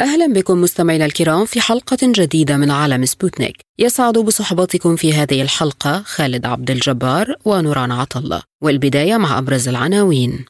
[0.00, 3.56] أهلا بكم مستمعينا الكرام في حلقة جديدة من عالم سبوتنيك.
[3.78, 10.44] يسعد بصحبتكم في هذه الحلقة خالد عبد الجبار ونوران عطلة والبداية مع أبرز العناوين.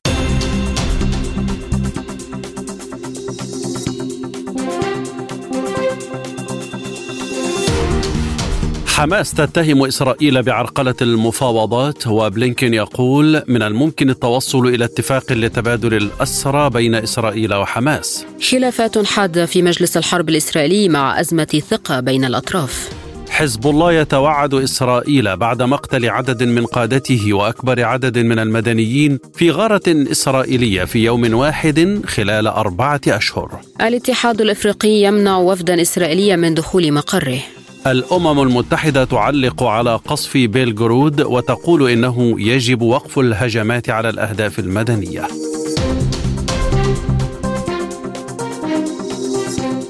[9.00, 16.94] حماس تتهم إسرائيل بعرقلة المفاوضات وبلينكين يقول من الممكن التوصل إلى اتفاق لتبادل الأسرى بين
[16.94, 18.26] إسرائيل وحماس.
[18.50, 22.88] خلافات حادة في مجلس الحرب الإسرائيلي مع أزمة ثقة بين الأطراف.
[23.30, 29.82] حزب الله يتوعد إسرائيل بعد مقتل عدد من قادته وأكبر عدد من المدنيين في غارة
[29.88, 33.60] إسرائيلية في يوم واحد خلال أربعة أشهر.
[33.80, 37.38] الاتحاد الإفريقي يمنع وفدا اسرائيليا من دخول مقره.
[37.86, 45.26] الأمم المتحدة تعلق على قصف بيلغرود وتقول إنه يجب وقف الهجمات على الأهداف المدنية.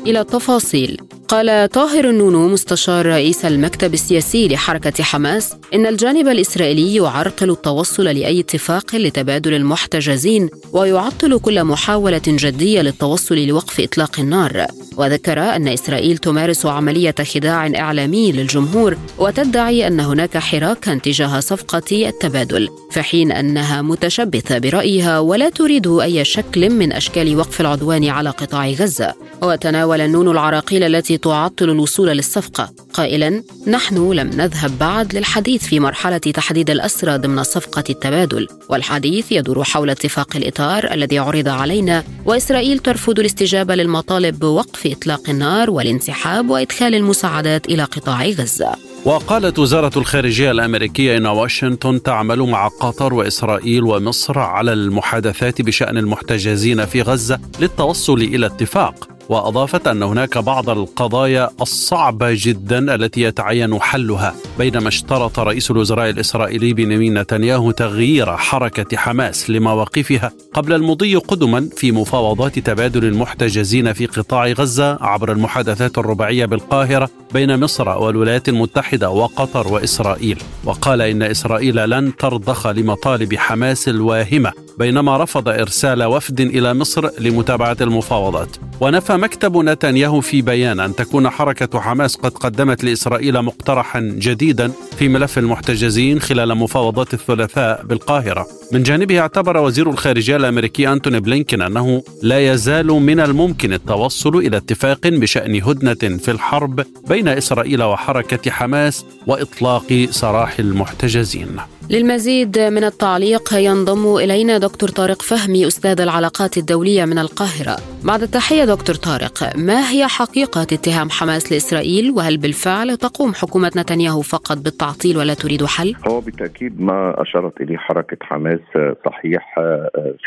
[0.06, 1.00] إلى التفاصيل.
[1.30, 8.40] قال طاهر النونو مستشار رئيس المكتب السياسي لحركة حماس إن الجانب الإسرائيلي يعرقل التوصل لأي
[8.40, 14.66] اتفاق لتبادل المحتجزين ويعطل كل محاولة جدية للتوصل لوقف إطلاق النار.
[14.96, 22.68] وذكر أن إسرائيل تمارس عملية خداع إعلامي للجمهور وتدعي أن هناك حراكا تجاه صفقة التبادل
[22.90, 28.70] في حين أنها متشبثة برأيها ولا تريد أي شكل من أشكال وقف العدوان على قطاع
[28.70, 29.14] غزة.
[29.42, 32.70] وتناول النون العراقيل التي تعطل الوصول للصفقة.
[32.92, 38.48] قائلا نحن لم نذهب بعد للحديث في مرحلة تحديد الأسرى ضمن صفقة التبادل.
[38.68, 45.70] والحديث يدور حول اتفاق الإطار الذي عرض علينا وإسرائيل ترفض الاستجابة للمطالب بوقف إطلاق النار
[45.70, 48.76] والانسحاب وإدخال المساعدات إلى قطاع غزة.
[49.04, 56.86] وقالت وزارة الخارجية الأمريكية إن واشنطن تعمل مع قطر وإسرائيل ومصر على المحادثات بشأن المحتجزين
[56.86, 59.19] في غزة للتوصل إلى اتفاق.
[59.30, 66.72] وأضافت أن هناك بعض القضايا الصعبة جدا التي يتعين حلها بينما اشترط رئيس الوزراء الإسرائيلي
[66.72, 74.46] بنيامين نتنياهو تغيير حركة حماس لمواقفها قبل المضي قدما في مفاوضات تبادل المحتجزين في قطاع
[74.46, 80.38] غزة عبر المحادثات الرباعية بالقاهرة بين مصر والولايات المتحدة وقطر وإسرائيل.
[80.64, 84.52] وقال إن إسرائيل لن ترضخ لمطالب حماس الواهمة.
[84.78, 88.56] بينما رفض إرسال وفد إلى مصر لمتابعة المفاوضات.
[88.80, 95.08] ونفى مكتب نتنياهو في بيان أن تكون حركة حماس قد قدمت لإسرائيل مقترحا جديدا في
[95.08, 98.59] ملف المحتجزين خلال مفاوضات الثلاثاء بالقاهرة.
[98.72, 104.56] من جانبه اعتبر وزير الخارجية الأمريكي أنتوني بلينكين أنه لا يزال من الممكن التوصل إلى
[104.56, 111.56] اتفاق بشأن هدنة في الحرب بين إسرائيل وحركة حماس وإطلاق سراح المحتجزين.
[111.90, 117.76] للمزيد من التعليق ينضم إلينا دكتور طارق فهمي أستاذ العلاقات الدولية من القاهرة.
[118.04, 124.22] بعد التحية دكتور طارق ما هي حقيقة اتهام حماس لإسرائيل؟ وهل بالفعل تقوم حكومة نتنياهو
[124.22, 128.59] فقط بالتعطيل ولا تريد حل؟ هو بالتأكيد ما أشارت إليه حركة حماس
[129.06, 129.54] صحيح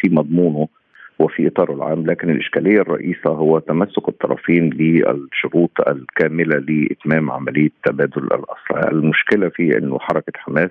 [0.02, 0.68] في مضمونه
[1.20, 8.92] وفي إطاره العام لكن الإشكالية الرئيسة هو تمسك الطرفين بالشروط الكاملة لإتمام عملية تبادل الاسرى،
[8.92, 10.70] المشكلة في إنه حركة حماس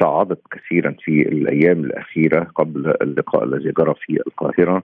[0.00, 4.82] صعدت كثيرا في الأيام الأخيرة قبل اللقاء الذي جرى في القاهرة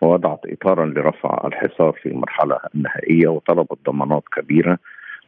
[0.00, 4.78] ووضعت اطارا لرفع الحصار في المرحله النهائيه وطلبت ضمانات كبيرة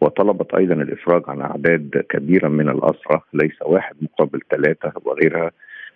[0.01, 5.51] وطلبت أيضا الإفراج عن أعداد كبيرة من الاسرى ليس واحد مقابل ثلاثة وغيرها.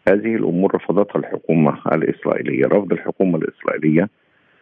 [0.08, 4.08] هذه الأمور رفضتها الحكومة الإسرائيلية، رفض الحكومة الإسرائيلية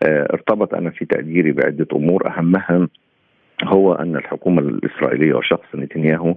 [0.04, 2.28] ارتبط أنا في تقديري بعدة أمور.
[2.28, 2.88] أهمها
[3.64, 6.34] هو أن الحكومة الإسرائيلية وشخص نتنياهو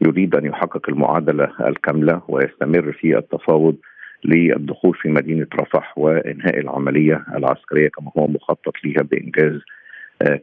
[0.00, 3.76] يريد أن يحقق المعادلة الكاملة ويستمر في التفاوض
[4.24, 9.60] للدخول في مدينة رفح وإنهاء العملية العسكرية كما هو مخطط لها بإنجاز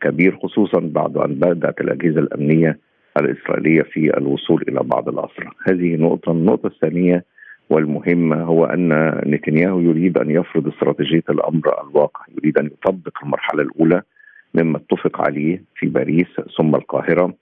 [0.01, 2.77] كبير خصوصا بعد أن بدأت الأجهزة الأمنية
[3.17, 5.49] الإسرائيلية في الوصول إلى بعض الأسرى.
[5.67, 7.23] هذه نقطة، النقطة الثانية
[7.71, 8.89] والمهمه هو أن
[9.25, 14.01] نتنياهو يريد أن يفرض استراتيجية الأمر الواقع، يريد أن يطبق المرحلة الأولى
[14.53, 16.27] مما اتفق عليه في باريس
[16.57, 17.33] ثم القاهرة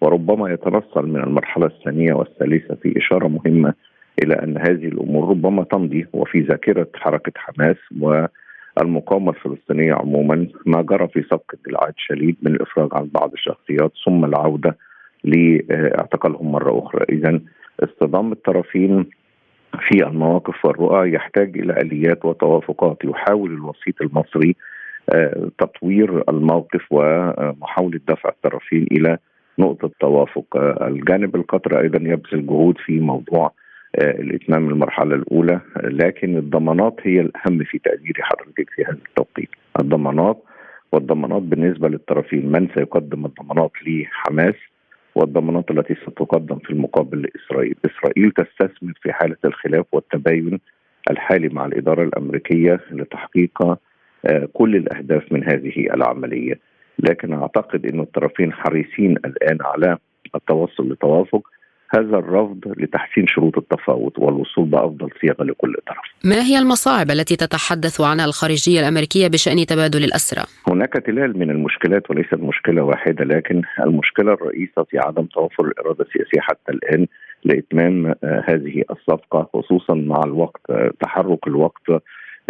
[0.00, 3.74] وربما يتنصل من المرحلة الثانية والثالثة في إشارة مهمة
[4.22, 11.08] إلى أن هذه الأمور ربما تمضي وفي ذاكرة حركة حماس والمقاومة الفلسطينية عموما ما جرى
[11.08, 14.76] في صفقه جلعاد شليد من الافراج عن بعض الشخصيات ثم العودة
[15.24, 17.04] لاعتقالهم مرة أخرى.
[17.08, 17.40] اذا
[17.80, 19.06] اصطدام الطرفين
[19.80, 22.96] في المواقف والرؤى يحتاج إلى آليات وتوافقات.
[23.04, 24.56] يحاول الوسيط المصري
[25.14, 29.18] آه، تطوير الموقف ومحاولة دفع الطرفين إلى
[29.58, 30.56] نقطة توافق.
[30.56, 33.52] آه، الجانب القطري أيضا يبذل جهود في موضوع
[33.98, 39.48] آه، الإتمام المرحلة الأولى لكن الضمانات هي الأهم في تقديري حضرتك في هذا التوقيت.
[39.80, 40.42] الضمانات
[40.92, 44.54] والضمانات بالنسبة للطرفين من سيقدم الضمانات لحماس؟
[45.14, 50.60] والضمانات التي ستقدم في المقابل لإسرائيل، إسرائيل تستثمر في حالة الخلاف والتباين
[51.10, 53.62] الحالي مع الإدارة الأمريكية لتحقيق
[54.26, 56.58] آه، كل الأهداف من هذه العملية،
[56.98, 59.98] لكن أعتقد إن الطرفين حريصين الآن على
[60.34, 61.48] التوصل لتوافق.
[61.94, 66.04] هذا الرفض لتحسين شروط التفاوض والوصول بأفضل صيغه لكل طرف.
[66.24, 72.10] ما هي المصاعب التي تتحدث عنها الخارجية الأمريكية بشأن تبادل الأسرى؟ هناك تلال من المشكلات
[72.10, 77.06] وليست مشكلة واحدة لكن المشكلة الرئيسة في عدم توفر الإرادة السياسية حتى الآن
[77.44, 81.90] لإتمام آه، هذه الصفقة خصوصا مع الوقت آه، تحرك الوقت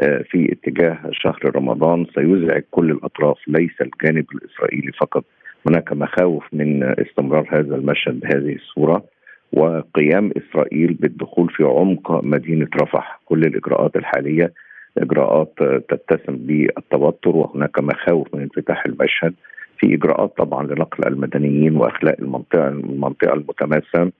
[0.01, 5.25] آه، في اتجاه شهر رمضان سيزعج كل الأطراف ليس الجانب الإسرائيلي فقط
[5.67, 9.05] هناك مخاوف من استمرار هذا المشهد بهذه الصورة
[9.53, 13.21] وقيام إسرائيل بالدخول في عمق مدينة رفح.
[13.25, 14.53] كل الإجراءات الحالية
[14.99, 15.53] إجراءات
[15.89, 19.35] تتسم بالتوتر وهناك مخاوف من انفتاح المشهد.
[19.79, 24.13] في إجراءات طبعا لنقل المدنيين وأخلاء المنطقة المنطقة المتماسة.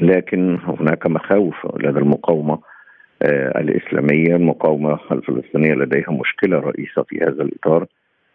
[0.00, 2.58] لكن هناك مخاوف لدى المقاومة
[3.22, 4.36] آه الإسلامية.
[4.36, 7.86] المقاومة الفلسطينية لديها مشكلة رئيسة في هذا الإطار.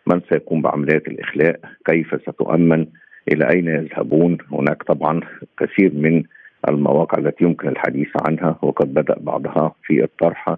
[0.07, 2.85] من سيقوم بعمليات الإخلاء؟ كيف ستؤمن؟
[3.31, 5.21] إلى أين يذهبون؟ هناك طبعا
[5.59, 6.23] كثير من
[6.69, 10.49] المواقع التي يمكن الحديث عنها وقد بدأ بعضها في الطرح.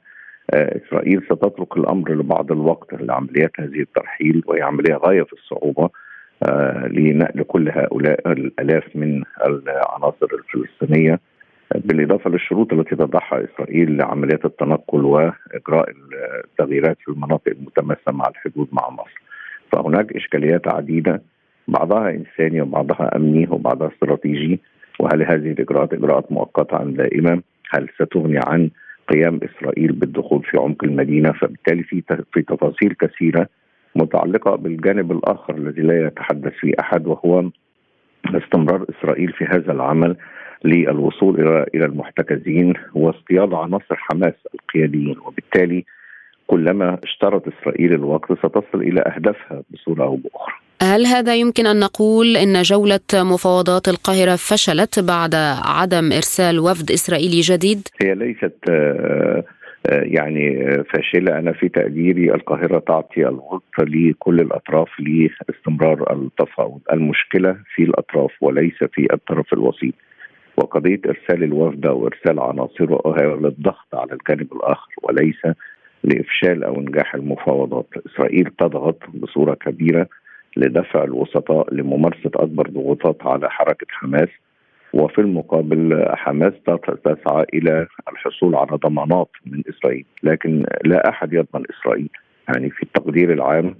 [0.53, 5.89] آه، إسرائيل ستترك الأمر لبعض الوقت لعمليات هذه الترحيل وهي عملية غاية في الصعوبة
[6.43, 11.19] آه، لنقل كل هؤلاء الألاف من العناصر الفلسطينية.
[11.75, 15.89] بالإضافة للشروط التي تضعها إسرائيل لعمليات التنقل وإجراء
[16.45, 19.21] التغييرات في المناطق المتماسة مع الحدود مع مصر.
[19.71, 21.21] فهناك إشكاليات عديدة
[21.67, 24.59] بعضها إنساني وبعضها أمني وبعضها استراتيجي
[24.99, 28.69] وهل هذه الإجراءات إجراءات مؤقتة أم دائمه؟ هل ستغني عن
[29.07, 32.03] قيام إسرائيل بالدخول في عمق المدينة فبالتالي في
[32.33, 33.47] في تفاصيل كثيرة
[33.95, 37.49] متعلقة بالجانب الآخر الذي لا يتحدث فيه أحد وهو
[38.25, 40.15] استمرار إسرائيل في هذا العمل
[40.65, 45.85] للوصول إلى إلى المحتجزين واصطياد عناصر حماس القياديين وبالتالي
[46.47, 50.66] كلما اشترط إسرائيل الوقت ستصل إلى أهدافها بصورة أو بأخرى.
[50.81, 55.35] هل هذا يمكن أن نقول إن جولة مفاوضات القاهرة فشلت بعد
[55.65, 59.44] عدم إرسال وفد إسرائيلي جديد؟ هي ليست آه،
[59.89, 67.83] آه، يعني فاشلة أنا في تقديري القاهرة تعطي الوقت لكل الأطراف لاستمرار التفاوض، المشكلة في
[67.83, 69.94] الأطراف وليس في الطرف الوسيط.
[70.57, 75.41] وقضية إرسال الوفد أو ارسال عناصره هي للضغط على الجانب الآخر وليس
[76.03, 80.07] لإفشال أو انجاح المفاوضات، إسرائيل تضغط بصورة كبيرة
[80.57, 84.30] لدفع الوسطاء لممارسة أكبر ضغوطات على حركة حماس
[84.94, 86.54] وفي المقابل حماس
[87.04, 92.09] تسعى إلى الحصول على ضمانات من إسرائيل، لكن لا أحد يضمن إسرائيل،
[92.48, 93.75] يعني في التقدير العام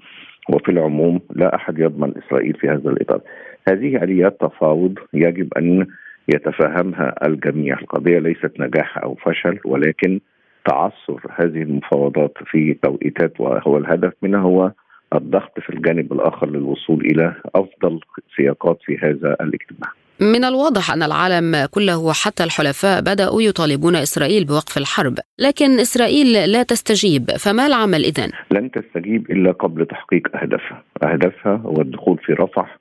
[0.50, 3.22] وفي العموم لا أحد يضمن إسرائيل في هذا الإطار.
[3.70, 5.88] هذه آليات تفاوض يجب أن
[6.36, 10.20] يتفهمها الجميع، القضية ليست نجاح أو فشل ولكن
[10.66, 14.72] تعثر هذه المفاوضات في توقيتات وهو الهدف منها هو
[15.16, 18.00] الضغط في الجانب الآخر للوصول إلى أفضل
[18.38, 19.92] سياقات في هذا الاجتماع.
[20.22, 26.64] من الواضح أن العالم كله حتى الحلفاء بدأوا يطالبون إسرائيل بوقف الحرب، لكن إسرائيل لا
[26.64, 32.80] تستجيب، فما العمل اذا؟ لن تستجيب إلا قبل تحقيق أهدافها، أهدافها هو الدخول في رفح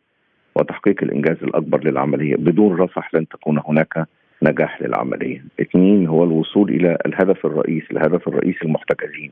[0.56, 4.06] وتحقيق الإنجاز الأكبر للعملية، بدون رفح لن تكون هناك
[4.42, 5.44] نجاح للعملية.
[5.60, 9.30] اثنين هو الوصول إلى الهدف الرئيسي، الهدف الرئيسي المحتجزين.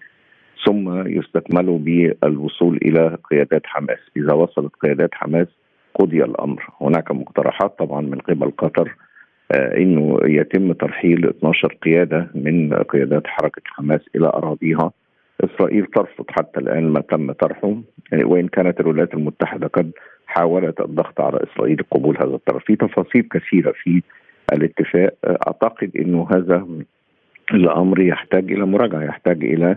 [0.66, 5.47] ثم يستكمل بالوصول إلى قيادات حماس، إذا وصلت قيادات حماس
[5.94, 8.94] قضي الأمر، هناك مقترحات طبعا من قبل قطر
[9.52, 14.92] آه إنه يتم ترحيل 12 قيادة من قيادات حركة حماس إلى أراضيها.
[15.44, 17.75] إسرائيل ترفض حتى الآن ما تم طرحه.
[18.12, 19.90] يعني وإن كانت الولايات المتحدة قد
[20.26, 24.02] حاولت الضغط على إسرائيل قبول هذا الطرف، في تفاصيل كثيرة في
[24.52, 25.14] الاتفاق.
[25.25, 26.66] أعتقد إنه هذا
[27.54, 29.76] الأمر يحتاج إلى مراجعة يحتاج إلى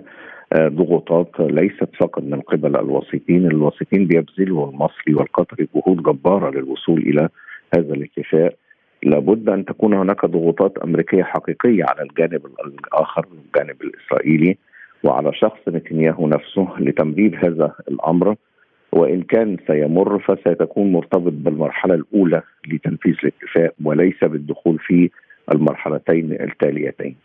[0.56, 7.30] ضغوطات ليست فقط من قبل الوسيطين، الوسيطين بيبذلوا المصري والقطري جهود جبارة للوصول إلى
[7.76, 8.54] هذا الاتفاق،
[9.04, 14.58] لابد أن تكون هناك ضغوطات أمريكية حقيقية على الجانب الآخر الجانب الإسرائيلي
[15.04, 18.36] وعلى شخص نتنياهو نفسه لتمديد هذا الأمر
[18.92, 25.10] وإن كان سيمر فسيكون مرتبط بالمرحلة الأولى لتنفيذ الاتفاق وليس بالدخول في
[25.52, 27.16] المرحلتين التاليتين.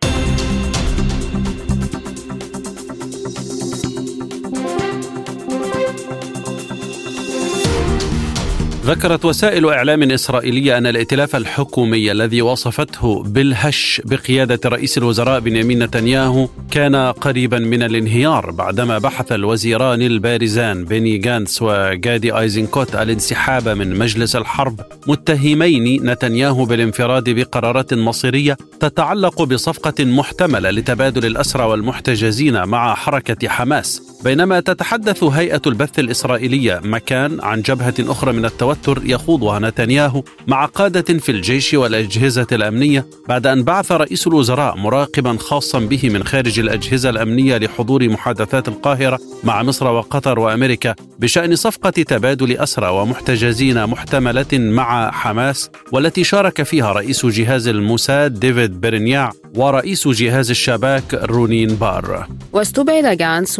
[8.85, 16.49] ذكرت وسائل إعلام إسرائيلية أن الائتلاف الحكومي الذي وصفته بالهش بقيادة رئيس الوزراء بنيامين نتنياهو
[16.71, 24.37] كان قريبا من الانهيار بعدما بحث الوزيران البارزان بيني جانتس وجادي آيزنكوت الانسحاب من مجلس
[24.37, 34.12] الحرب متهمين نتنياهو بالانفراد بقرارات مصيرية تتعلق بصفقة محتملة لتبادل الأسرى والمحتجزين مع حركة حماس.
[34.25, 41.19] بينما تتحدث هيئة البث الإسرائيلية مكان عن جبهة أخرى من التوتر يخوضها نتنياهو مع قادة
[41.19, 47.11] في الجيش والأجهزة الأمنية بعد أن بعث رئيس الوزراء مراقبا خاصا به من خارج الأجهزة
[47.11, 55.11] الأمنية لحضور محادثات القاهرة مع مصر وقطر وأمريكا بشأن صفقة تبادل أسرى ومحتجزين محتملة مع
[55.11, 62.26] حماس والتي شارك فيها رئيس جهاز الموساد ديفيد برينياع ورئيس جهاز الشباك رونين بار.
[62.52, 63.59] واستبعد جانس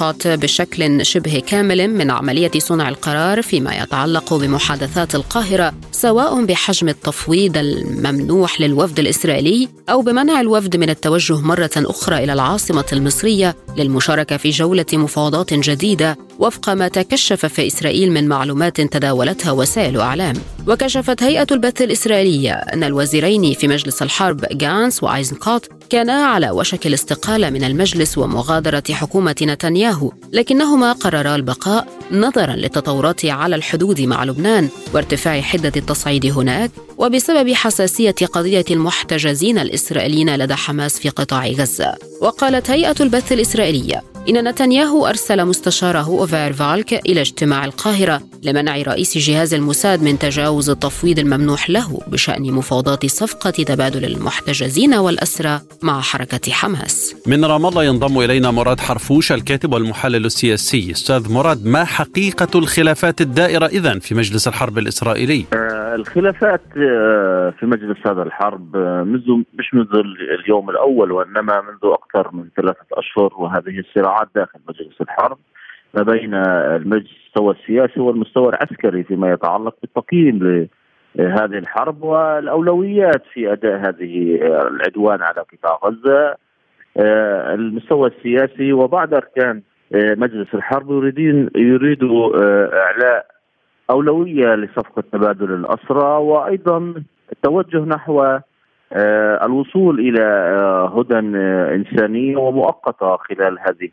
[0.00, 7.56] وآيزنقوت بشكل شبه كامل من عملية صنع القرار فيما يتعلق بمحادثات القاهرة سواء بحجم التفويض
[7.56, 14.50] الممنوح للوفد الإسرائيلي أو بمنع الوفد من التوجه مرة أخرى إلى العاصمة المصرية للمشاركة في
[14.50, 16.18] جولة مفاوضات جديدة.
[16.38, 20.34] وفق ما تكشف في إسرائيل من معلومات تداولتها وسائل أعلام.
[20.68, 27.50] وكشفت هيئة البث الإسرائيلية أن الوزيرين في مجلس الحرب جانس وآيزنكوت كانا على وشك الاستقالة
[27.50, 35.40] من المجلس ومغادرة حكومة نتنياهو لكنهما قررا البقاء نظرا للتطورات على الحدود مع لبنان وارتفاع
[35.40, 41.94] حدة التصعيد هناك وبسبب حساسية قضية المحتجزين الإسرائيليين لدى حماس في قطاع غزة.
[42.20, 49.18] وقالت هيئة البث الإسرائيلية إن نتنياهو أرسل مستشاره أوفير فالك إلى اجتماع القاهرة لمنع رئيس
[49.18, 56.52] جهاز الموساد من تجاوز التفويض الممنوح له بشأن مفاوضات صفقة تبادل المحتجزين والأسرى مع حركة
[56.52, 62.58] حماس من رام الله ينضم إلينا مراد حرفوش الكاتب والمحلل السياسي أستاذ مراد ما حقيقة
[62.58, 65.46] الخلافات الدائرة إذن في مجلس الحرب الإسرائيلي؟
[65.92, 70.02] آه الخلافات آه في مجلس هذا الحرب آه منذ مش منذ
[70.40, 75.38] اليوم الأول وإنما منذ أكثر من ثلاثة أشهر وهذه الصراعات داخل مجلس الحرب
[75.94, 80.68] ما بين المستوى السياسي والمستوى العسكري فيما يتعلق بالتقييم
[81.14, 84.38] لهذه الحرب والأولويات في أداء هذه
[84.70, 86.36] العدوان على قطاع غزة.
[87.54, 89.62] المستوى السياسي وبعض أركان
[89.94, 92.36] مجلس الحرب يريدين يريدوا
[92.82, 93.26] إعلاء
[93.92, 96.94] اولويه لصفقة تبادل الأسرى وأيضا
[97.32, 98.38] التوجه نحو
[99.42, 100.24] الوصول إلى
[100.96, 101.18] هدى
[101.74, 103.90] إنسانية ومؤقتة خلال هذه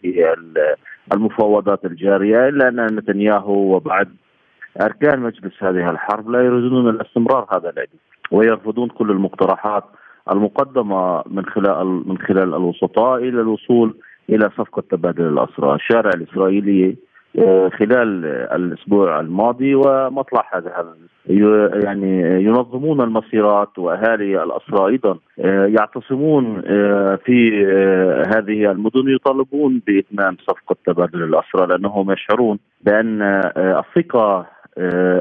[1.14, 2.50] المفاوضات الجارية.
[2.50, 4.10] إلا أن نتنياهو وبعد
[4.82, 7.98] أركان مجلس هذه الحرب لا يريدون الاستمرار هذا العدو
[8.32, 9.84] ويرفضون كل المقترحات
[10.32, 13.96] المقدمة من خلال من خلال الوسطاء إلى الوصول
[14.30, 16.96] إلى صفقة تبادل الأسرى، الشارع الإسرائيلي
[17.80, 20.96] خلال الأسبوع الماضي ومطلع هذا.
[21.84, 25.18] يعني ينظمون المسيرات وأهالي الاسرى أيضا
[25.68, 26.62] يعتصمون
[27.26, 27.66] في
[28.36, 33.22] هذه المدن يطالبون بإتمام صفقة تبادل الاسرى لأنهم يشعرون بأن
[33.58, 34.46] الثقة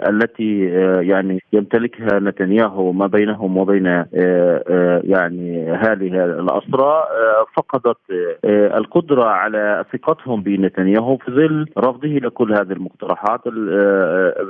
[0.08, 0.64] التي
[1.00, 3.86] يعني يمتلكها نتنياهو ما بينهم وبين
[5.04, 7.02] يعني هذه الأسرى
[7.56, 7.98] فقدت
[8.44, 13.48] القدرة على ثقتهم بنتنياهو في ظل رفضه لكل هذه المقترحات.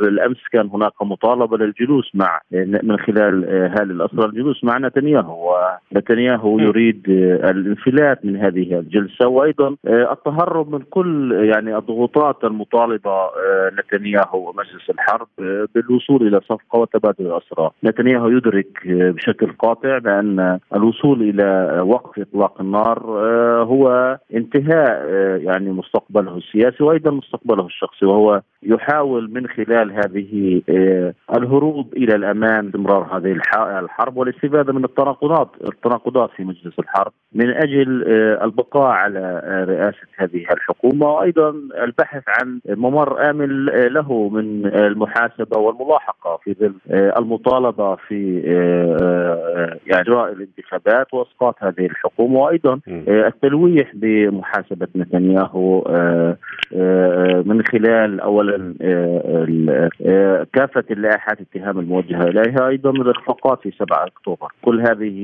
[0.03, 2.41] بالأمس كان هناك مطالبة للجلوس مع
[2.83, 3.45] من خلال
[3.79, 5.55] هذه الأسرى الجلوس مع نتنياهو.
[5.93, 9.29] ونتنياهو يريد الانفلات من هذه الجلسة.
[9.29, 13.31] وأيضا التهرب من كل يعني الضغوطات المطالبة
[13.79, 15.29] نتنياهو ومجلس الحرب
[15.75, 22.99] بالوصول إلى صفقة وتبادل الاسرى، نتنياهو يدرك بشكل قاطع بأن الوصول إلى وقف إطلاق النار
[23.63, 25.09] هو انتهاء
[25.43, 30.63] يعني مستقبله السياسي وأيضا مستقبله الشخصي وهو يحاول من خلال هذه
[31.37, 33.33] الهروب إلى الامام استمرار هذه
[33.79, 38.05] الحرب والاستفادة من التناقضات التناقضات في مجلس الحرب من أجل
[38.43, 41.51] البقاء على رئاسة هذه الحكومة وأيضا
[41.83, 46.75] البحث عن ممر آمن له من المحاسبة والملاحقة في ظل
[47.19, 48.43] المطالبة في
[49.91, 52.41] اجراء الانتخابات وإسقاط هذه الحكومة.
[52.41, 55.85] وأيضا التلويح بمحاسبة نتنياهو
[57.45, 58.75] من خلال اولا
[60.53, 62.69] كافة اللائحات الاتهام الموجهة إليها.
[62.69, 64.49] أيضا الاخفاقات في 7 أكتوبر.
[64.63, 65.15] كل هذه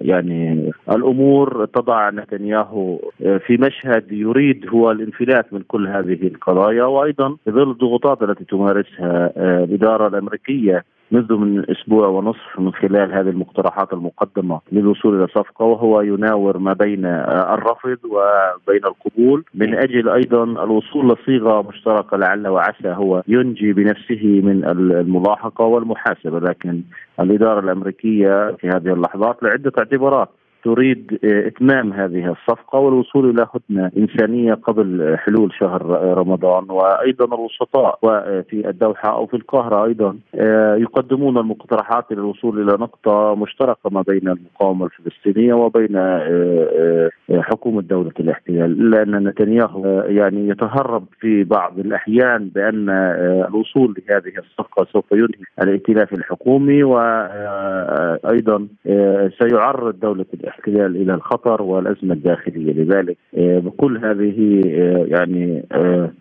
[0.00, 6.84] يعني الأمور تضع نتنياهو في مشهد يريد هو الانفلات من كل هذه القضايا.
[6.84, 9.32] وأيضا في ظل الضغوطات التي تمارسها
[9.64, 16.00] الإدارة الأمريكية منذ من أسبوع ونصف من خلال هذه المقترحات المقدمة للوصول إلى صفقة وهو
[16.00, 19.44] يناور ما بين الرفض وبين القبول.
[19.54, 26.40] من أجل أيضا الوصول لصيغة مشتركة لعل وعسى هو ينجي بنفسه من الملاحقة والمحاسبة.
[26.40, 26.80] لكن
[27.20, 30.28] الإدارة الأمريكية في هذه اللحظات لعدة اعتبارات.
[30.66, 35.82] تريد إتمام هذه الصفقة والوصول إلى هدنه إنسانية قبل حلول شهر
[36.18, 37.98] رمضان وأيضا الوسطاء
[38.50, 40.16] في الدوحة أو في القاهرة أيضا
[40.82, 45.96] يقدمون المقترحات للوصول إلى نقطة مشتركة ما بين المقاومة الفلسطينية وبين
[47.30, 52.90] حكومة دولة الاحتلال الا ان نتنياهو يعني يتهرب في بعض الأحيان بأن
[53.48, 58.66] الوصول لهذه الصفقة سوف ينهي الائتلاف الحكومي وأيضا
[59.38, 60.55] سيعرض دولة الاحتلال.
[60.56, 62.72] الاحتلال إلى الخطر والأزمة الداخلية.
[62.72, 64.62] لذلك بكل هذه
[65.06, 65.64] يعني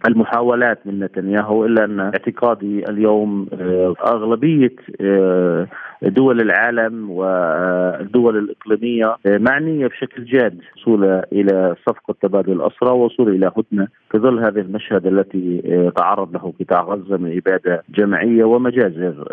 [0.07, 3.47] المحاولات من نتنياهو إلا أن اعتقادي اليوم
[4.07, 4.71] أغلبية
[6.01, 13.87] دول العالم والدول الإقليمية معنية بشكل جاد وصول إلى صفقة تبادل الاسرى ووصول إلى هدنة
[14.11, 15.61] في ظل هذا المشهد التي
[15.97, 19.27] تعرض له قطاع غزة من إبادة جماعية ومجازر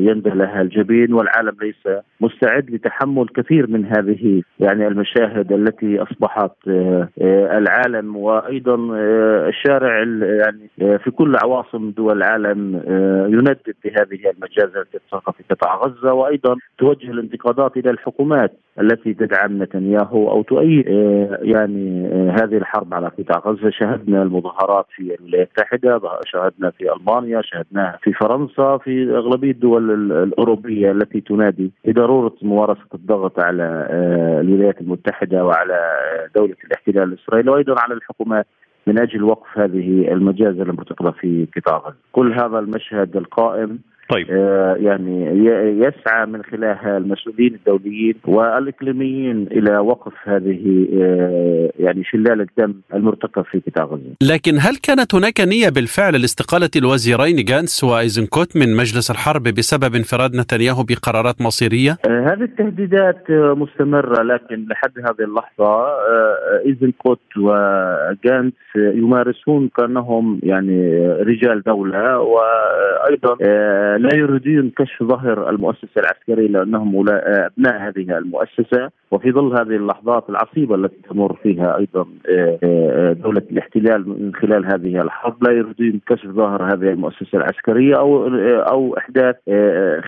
[0.00, 4.17] ينبه لها الجبين والعالم ليس مستعد لتحمل كثير من هذه
[4.60, 6.52] يعني المشاهد التي أصبحت
[7.52, 8.74] العالم وأيضا
[9.48, 12.74] الشارع يعني في كل عواصم دول العالم
[13.28, 20.30] يندد بهذه المجازر التي في قطاع غزة وأيضا توجه الانتقادات إلى الحكومات التي تدعم نتنياهو
[20.30, 20.86] أو تؤيد
[21.42, 23.70] يعني هذه الحرب على قطاع غزة.
[23.70, 30.90] شهدنا المظاهرات في الولايات المتحدة شاهدنا في ألمانيا شاهدناها في فرنسا في أغلبية الدول الأوروبية
[30.90, 33.88] التي تنادي بضرورة ممارسة الضغط على
[34.40, 35.78] الولايات المتحدة وعلى
[36.36, 38.46] دولة الاحتلال الإسرائيلي وأيضا على الحكومات
[38.86, 41.96] من أجل وقف هذه المجازر المرتكبه في قطاع غزة.
[42.12, 45.26] كل هذا المشهد القائم طيب آه يعني
[45.84, 53.60] يسعى من خلالها المسؤولين الدوليين والإقليميين إلى وقف هذه آه يعني شلال الدم المرتكب في
[53.66, 54.34] قطاع غزة.
[54.34, 60.36] لكن هل كانت هناك نية بالفعل لاستقالة الوزيرين جانس وإيزنكوت من مجلس الحرب بسبب انفراد
[60.36, 65.86] نتنياهو بقرارات مصيرية؟ آه هذه التهديدات مستمرة لكن لحد هذه اللحظة
[66.66, 73.36] إيزنكوت وجانس يمارسون كأنهم يعني رجال دولة وأيضا
[73.98, 78.90] لا يريدون كشف ظهر المؤسسة العسكرية لأنهم أبناء هذه المؤسسة.
[79.10, 82.06] وفي ظل هذه اللحظات العصيبة التي تمر فيها أيضا
[83.12, 88.26] دولة الاحتلال من خلال هذه الحرب لا يريدون كشف ظهر هذه المؤسسة العسكرية أو
[88.72, 89.36] أو إحداث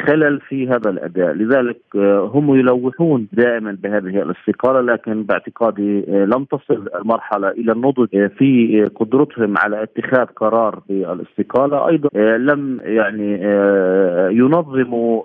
[0.06, 1.80] خلل في هذا الأداء، لذلك
[2.34, 9.82] هم يلوحون دائما بهذه الاستقالة لكن باعتقادي لم تصل المرحلة إلى النضج في قدرتهم على
[9.82, 13.36] اتخاذ قرار بالاستقالة، أيضا لم يعني
[14.30, 15.22] ينظموا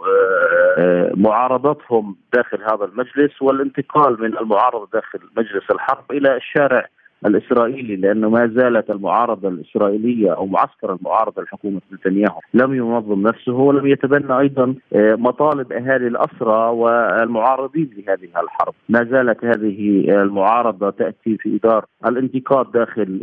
[1.16, 6.88] معارضتهم داخل هذا المجلس والانتقال من المعارضة داخل مجلس الحرب إلى الشارع
[7.26, 13.88] الإسرائيلي لأنه ما زالت المعارضة الإسرائيلية أو معسكر المعارضة لحكومة نتنياهو لم ينظم نفسه ولم
[13.88, 21.86] يتبنى أيضا مطالب إهالي الأسرى والمعارضين لهذه الحرب، ما زالت هذه المعارضة تأتي في اطار
[22.06, 23.20] الانتقاد داخل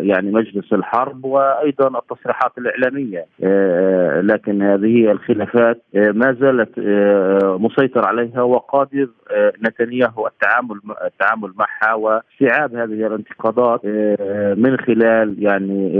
[0.00, 3.26] يعني مجلس الحرب وأيضا التصريحات الإعلامية
[4.20, 6.78] لكن هذه الخلافات ما زالت
[7.60, 9.08] مسيطر عليها وقادر
[9.62, 13.06] نتنياهو التعامل التعامل معها واستيعاب هذه
[13.44, 13.84] الانتقادات
[14.58, 15.92] من خلال يعني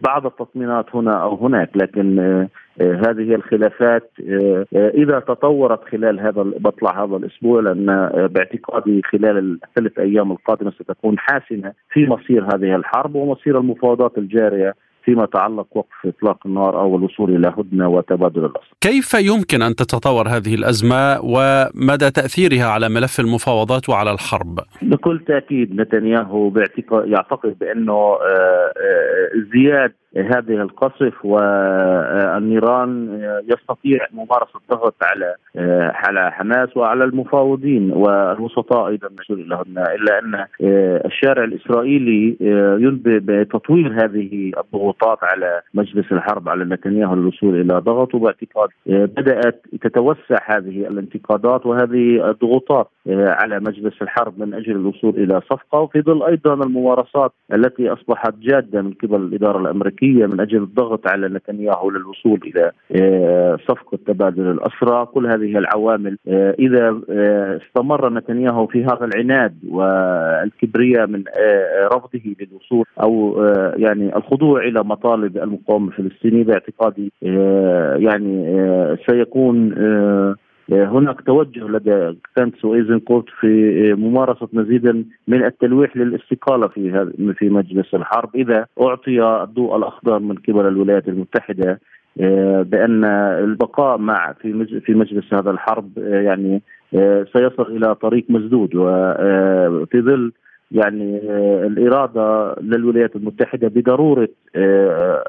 [0.00, 2.18] بعض التطمينات هنا أو هناك لكن
[2.80, 4.10] هذه الخلافات
[4.74, 7.86] إذا تطورت خلال هذا مطلع هذا الأسبوع لأن
[8.30, 14.74] باعتقادي خلال الثلاث أيام القادمة ستكون حاسمة في مصير هذه الحرب ومصير المفاوضات الجارية
[15.04, 18.74] فيما يتعلق وقف إطلاق النار أو الوصول إلى هدنة وتبادل الاسرى.
[18.80, 25.80] كيف يمكن أن تتطور هذه الأزمة ومدى تأثيرها على ملف المفاوضات وعلى الحرب؟ بكل تأكيد
[25.80, 26.52] نتنياهو
[26.92, 28.16] يعتقد بأنه
[29.38, 35.34] ازدياد هذه القصف والنيران يستطيع ممارسة الضغط على
[35.94, 40.44] على حماس وعلى المفاوضين والوسطاء أيضا مسؤول لهن إلا أن
[41.06, 42.36] الشارع الإسرائيلي
[42.80, 50.38] ينبئ بتطوير هذه الضغوطات على مجلس الحرب على نتنياهو للوصول إلى ضغط وباعتقاد بدأت تتوسع
[50.46, 56.54] هذه الانتقادات وهذه الضغوطات على مجلس الحرب من أجل الوصول إلى صفقة وفي ظل أيضا
[56.54, 62.40] الممارسات التي أصبحت جادة من قبل الإدارة الأمريكية الامريكيه من أجل الضغط على نتنياهو للوصول
[62.46, 62.72] إلى
[63.68, 66.18] صفقة تبادل الأسرى، كل هذه العوامل
[66.58, 67.00] إذا
[67.66, 71.24] استمر نتنياهو في هذا العناد والكبرياء من
[71.92, 73.42] رفضه للوصول أو
[73.76, 77.12] يعني الخضوع إلى مطالب المقاومة الفلسطينية باعتقادي
[78.06, 78.46] يعني
[79.10, 79.74] سيكون
[80.72, 88.36] هناك توجه لدى كانتس وايزنكوت في ممارسة مزيدا من التلويح للاستقالة في في مجلس الحرب
[88.36, 91.80] إذا أعطي الضوء الأخضر من قبل الولايات المتحدة
[92.20, 93.04] آه، بأن
[93.44, 96.62] البقاء مع في في مجلس هذا الحرب آه، يعني
[96.94, 100.32] آه، سيصل إلى طريق مسدود وفي ظل
[100.72, 101.20] يعني
[101.66, 104.28] الإرادة للولايات المتحدة بضرورة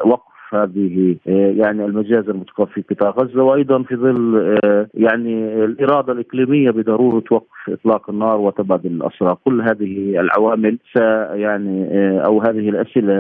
[0.05, 6.13] وقف هذه آه، يعني المجازر المتوقف في قطاع غزة وأيضا في ظل آه، يعني الإرادة
[6.13, 10.97] الإقليمية بضرورة وقف إطلاق النار وتبادل الأسرى، كل هذه العوامل س
[11.33, 13.15] يعني آه، أو هذه الأسئلة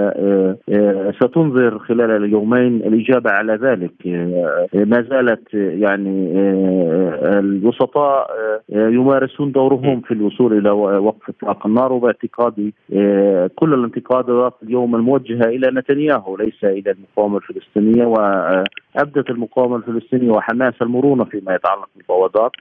[1.21, 2.75] ستنظر خلال اليومين.
[2.75, 3.91] الإجابة على ذلك
[4.73, 6.31] ما زالت يعني
[7.39, 8.27] الوسطاء
[8.69, 11.93] يمارسون دورهم في الوصول إلى وقف إطلاق النار.
[11.93, 12.73] وباعتقادي
[13.55, 17.24] كل الانتقادات اليوم الموجهة إلى نتنياهو ليس إلى المقاومة.
[17.33, 22.51] الفلسطينية وابدت المقاومة الفلسطينية وحماس المرونة فيما يتعلق بالمفاوضات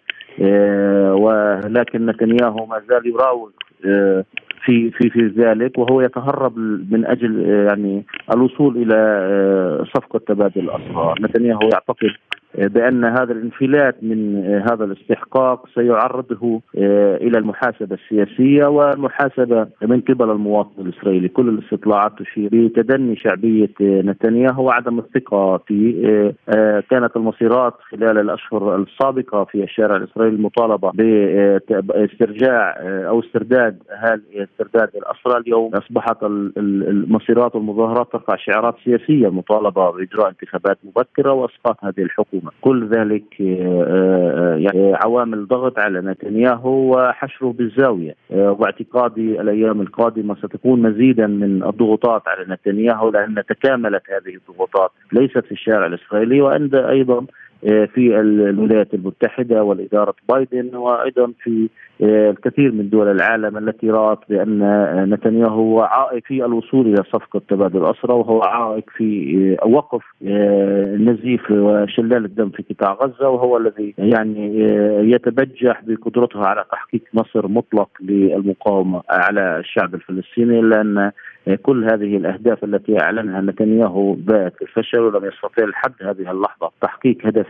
[0.43, 3.51] آه، ولكن نتنياهو ما زال يراوغ
[3.87, 4.25] آه،
[4.65, 6.59] في في في ذلك وهو يتهرب
[6.91, 12.11] من أجل آه، يعني الوصول إلى صفقة تبادل الاسرى، نتنياهو يعتقد
[12.59, 20.83] بأن هذا الانفلات من هذا الاستحقاق سيعرضه آه، إلى المحاسبة السياسية والمحاسبة من قبل المواطن
[20.87, 26.05] الإسرائيلي، كل الاستطلاعات تشير بتدني شعبية نتنياهو وعدم الثقة في
[26.49, 33.79] آه، كانت المصيرات خلال الأشهر السابقة في الشارع الإسرائيلي المطالبة باسترجاع آه، أو استرداد
[34.35, 35.75] استرداد الأسرى اليوم.
[35.75, 42.44] أصبحت المصيرات والمظاهرات ترفع شعارات سياسية المطالبه بإجراء انتخابات مبكرة وإسقاط هذه الحكومة.
[42.45, 48.15] الحكومة كل ذلك آه، آه، يعني عوامل ضغط على نتنياهو وحشره بالزاوية.
[48.33, 55.45] آه، واعتقادي الأيام القادمة ستكون مزيدا من الضغوطات على نتنياهو لأن تكاملت هذه الضغوطات ليست
[55.47, 57.27] في الشارع الإسرائيلي وعند أيضا
[57.65, 61.69] في الولايات المتحدة والإدارة بايدن وأيضا في
[62.01, 64.61] الكثير من دول العالم التي رأت بأن
[65.11, 72.25] نتنياهو هو عائق في الوصول إلى صفقة تبادل الاسرى وهو عائق في وقف النزيف وشلال
[72.25, 74.61] الدم في قطاع غزة وهو الذي يعني
[75.11, 81.11] يتبجح بقدرته على تحقيق نصر مطلق للمقاومة على الشعب الفلسطيني لأن
[81.63, 86.71] كل هذه الأهداف التي أعلنها نتنياهو باءت بالفشل ولم يستطيع لحد هذه اللحظة.
[86.81, 87.47] تحقيق هدف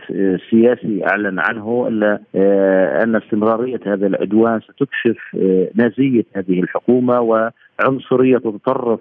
[0.49, 2.19] سياسي أعلن عنه إلا
[3.03, 5.17] أن استمرارية هذا العدوان ستكشف
[5.75, 8.99] نازيه هذه الحكومة و عنصرية تتطرف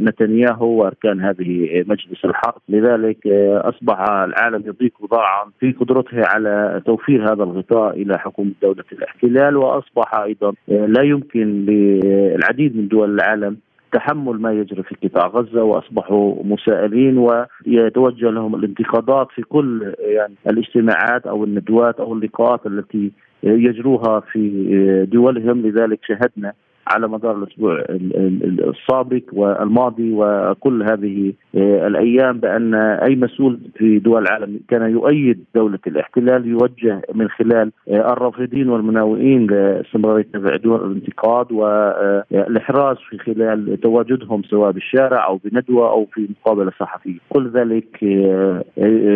[0.00, 2.60] نتنياهو وأركان هذه مجلس الحرب.
[2.68, 3.26] لذلك
[3.64, 10.14] أصبح العالم يضيق ضاعا في قدرته على توفير هذا الغطاء إلى حكومة دولة الاحتلال وأصبح
[10.14, 13.56] أيضا لا يمكن للعديد من دول العالم
[13.94, 21.26] تحمل ما يجري في قطاع غزة وأصبحوا مسائلين ويتوجه لهم الانتقادات في كل يعني الاجتماعات
[21.26, 25.66] أو الندوات أو اللقاءات التي يجروها في دولهم.
[25.66, 26.52] لذلك شهدنا
[26.86, 34.60] على مدار الأسبوع السابق والماضي وكل هذه آه، الأيام بأن أي مسؤول في دول العالم
[34.68, 43.80] كان يؤيد دولة الاحتلال يوجه من خلال آه، الرافضين والمناوئين لاستمراريه الانتقاد والاحراج في خلال
[43.80, 48.64] تواجدهم سواء بالشارع أو بندوة أو في مقابلة صحفية، كل ذلك آه،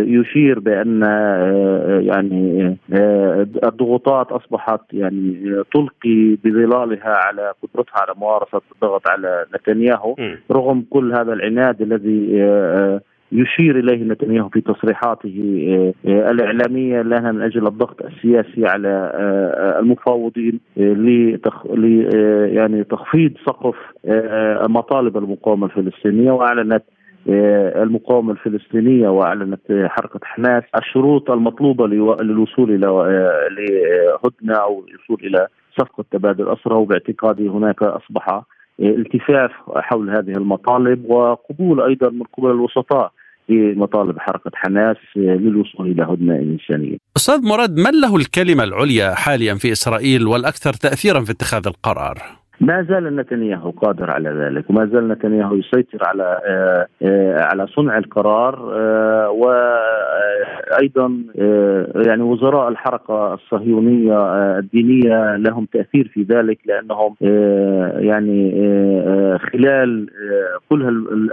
[0.07, 1.03] يشير بأن
[2.07, 2.77] يعني
[3.65, 10.17] الضغوطات أصبحت يعني تلقي بظلالها على قدرتها على ممارسة الضغط على نتنياهو
[10.53, 13.01] رغم كل هذا العناد الذي آه، آه،
[13.33, 15.65] يشير إليه نتنياهو في تصريحاته
[16.07, 19.13] آه، الإعلامية لها من أجل الضغط السياسي على
[19.81, 21.67] المفاوضين لتخ...
[21.67, 21.85] ل
[22.57, 23.77] يعني تخفيض سقف
[24.69, 26.83] مطالب المقاومة الفلسطينية وأعلنت
[27.83, 32.87] المقاومة الفلسطينية وأعلنت حركة حماس الشروط المطلوبة للوصول إلى
[33.51, 35.47] لهدنة أو الوصول إلى
[35.79, 38.43] صفقه تبادل اسرى وباعتقادي هناك أصبح
[38.81, 43.13] التفاف حول هذه المطالب وقبول أيضا من قبل الوسطاء
[43.49, 46.97] لمطالب حركة حماس للوصول إلى هدنة إنسانية.
[47.17, 52.19] أستاذ مراد من له الكلمة العليا حاليا في إسرائيل والأكثر تاثيرا في اتخاذ القرار؟
[52.61, 57.99] ما زال نتنياهو قادر على ذلك وما زال نتنياهو يسيطر على آه، آه، على صنع
[57.99, 59.69] القرار آه،
[60.83, 61.23] أيضا
[62.07, 64.19] يعني وزراء الحركة الصهيونية
[64.59, 67.15] الدينية لهم تأثير في ذلك لأنهم
[68.07, 68.51] يعني
[69.39, 70.11] خلال
[70.69, 70.83] كل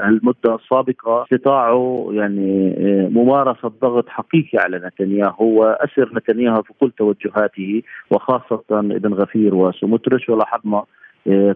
[0.03, 2.75] المدة السابقة استطاعوا يعني
[3.11, 10.83] ممارسة ضغط حقيقي على نتنياهو وأسر نتنياهو في كل توجهاته وخاصة ابن غفير وسموتريش ولاحظنا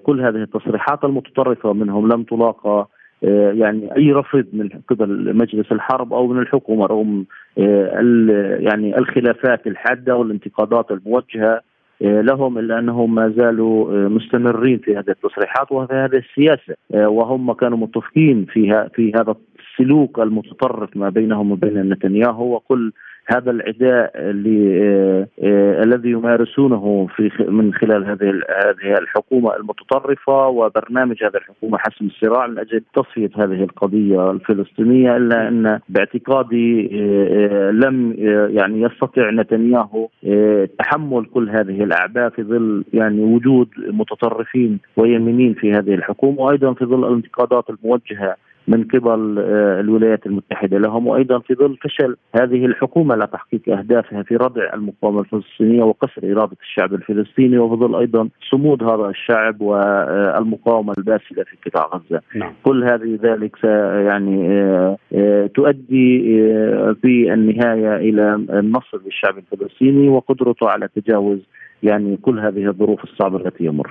[0.04, 2.88] كل هذه التصريحات المتطرفة منهم لم تلاقى
[3.24, 7.26] آه، يعني أي رفض من قبل مجلس الحرب أو من الحكومة رغم
[7.58, 11.62] آه، يعني الخلافات الحادة والانتقادات الموجهة
[12.02, 17.78] آه، لهم إلا أنهم ما زالوا مستمرين في هذه التصريحات وفي هذه السياسة وهم كانوا
[17.78, 22.92] متفقين فيها في هذا السلوك المتطرف ما بينهم وبين نتنياهو وكل
[23.36, 28.30] هذا العداء اللي آه، آه، الذي يمارسونه في من خلال هذه
[28.66, 35.48] هذه الحكومة المتطرفة وبرنامج هذه الحكومة حسم الصراع من أجل تصفية هذه القضية الفلسطينية إلا
[35.48, 38.16] أن باعتقادي آه، لم
[38.50, 40.10] يعني يستطع نتنياهو
[40.80, 46.86] تحمل كل هذه الأعباء في ظل يعني وجود متطرفين ويمينيين في هذه الحكومة وأيضا في
[46.86, 48.36] ظل الانتقادات الموجهة
[48.70, 54.36] من قبل آه، الولايات المتحدة لهم وأيضا في ظل فشل هذه الحكومة لتحقيق أهدافها في
[54.36, 61.44] ردع المقاومة الفلسطينية وقصر إرادة الشعب الفلسطيني وفي ظل أيضا صمود هذا الشعب والمقاومة الباسلة
[61.44, 62.22] في قطاع غزة.
[62.36, 62.54] نعم.
[62.64, 63.64] كل هذه ذلك
[64.08, 66.20] يعني آه، آه، تؤدي
[67.02, 71.40] في النهاية إلى النصر للشعب الفلسطيني وقدرته على تجاوز
[71.84, 73.88] يعني كل هذه الظروف الصعبة التي يمر.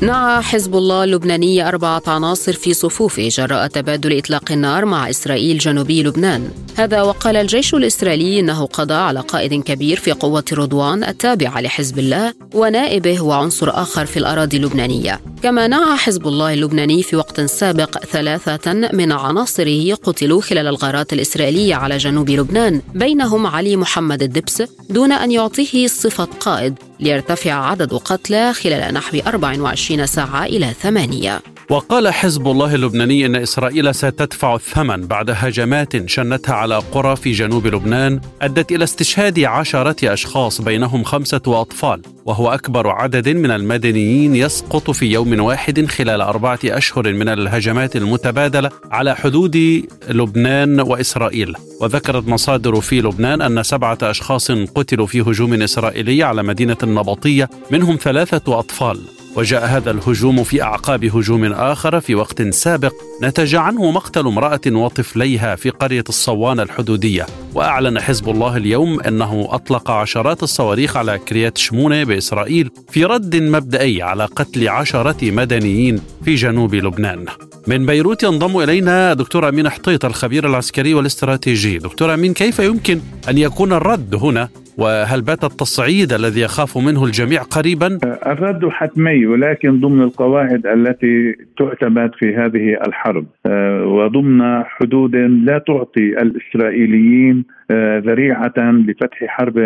[0.00, 6.02] نعى حزب الله اللبناني أربعة عناصر في صفوفه جراء تبادل إطلاق النار مع إسرائيل جنوبي
[6.02, 6.50] لبنان.
[6.76, 12.34] هذا وقال الجيش الإسرائيلي إنه قضى على قائد كبير في قوة رضوان التابعة لحزب الله
[12.54, 15.20] ونائبه وعنصر آخر في الأراضي اللبنانية.
[15.42, 21.74] كما نعى حزب الله اللبناني في وقت سابق ثلاثة من عناصره قتلوا خلال الغارات الإسرائيلية
[21.74, 22.82] على جنوب لبنان.
[22.94, 26.74] بينهم علي محمد الدبس دون أن يعطيه صفة قائد.
[27.00, 31.55] ليرتفع عدد قتلى خلال نحو 24 ساعة إلى ثمانية.
[31.70, 37.66] وقال حزب الله اللبناني إن إسرائيل ستدفع الثمن بعد هجمات شنتها على قرى في جنوب
[37.66, 44.90] لبنان أدت إلى استشهاد عشرة أشخاص بينهم خمسة أطفال وهو أكبر عدد من المدنيين يسقط
[44.90, 51.54] في يوم واحد خلال أربعة أشهر من الهجمات المتبادلة على حدود لبنان وإسرائيل.
[51.80, 57.98] وذكرت مصادر في لبنان أن سبعة أشخاص قتلوا في هجوم إسرائيلي على مدينة النبطية منهم
[58.02, 58.98] ثلاثة أطفال.
[59.36, 65.56] وجاء هذا الهجوم في أعقاب هجوم آخر في وقت سابق نتج عنه مقتل امرأة وطفليها
[65.56, 72.04] في قرية الصوان الحدودية وأعلن حزب الله اليوم أنه أطلق عشرات الصواريخ على كريات شمونة
[72.04, 77.24] بإسرائيل في رد مبدئي على قتل عشرة مدنيين في جنوب لبنان.
[77.66, 81.78] من بيروت ينضم إلينا دكتور أمين حطيط الخبير العسكري والاستراتيجي.
[81.78, 87.42] دكتور أمين كيف يمكن أن يكون الرد هنا وهل بات التصعيد الذي يخاف منه الجميع
[87.42, 95.58] قريبا؟ الرد حتمي ولكن ضمن القواعد التي تعتمد في هذه الحرب آه، وضمن حدود لا
[95.58, 99.58] تعطي الإسرائيليين آه، ذريعة لفتح حرب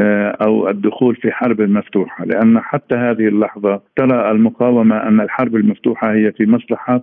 [0.00, 6.12] آه، أو الدخول في حرب مفتوحة لأن حتى هذه اللحظة ترى المقاومة أن الحرب المفتوحة
[6.12, 7.02] هي في مصلحة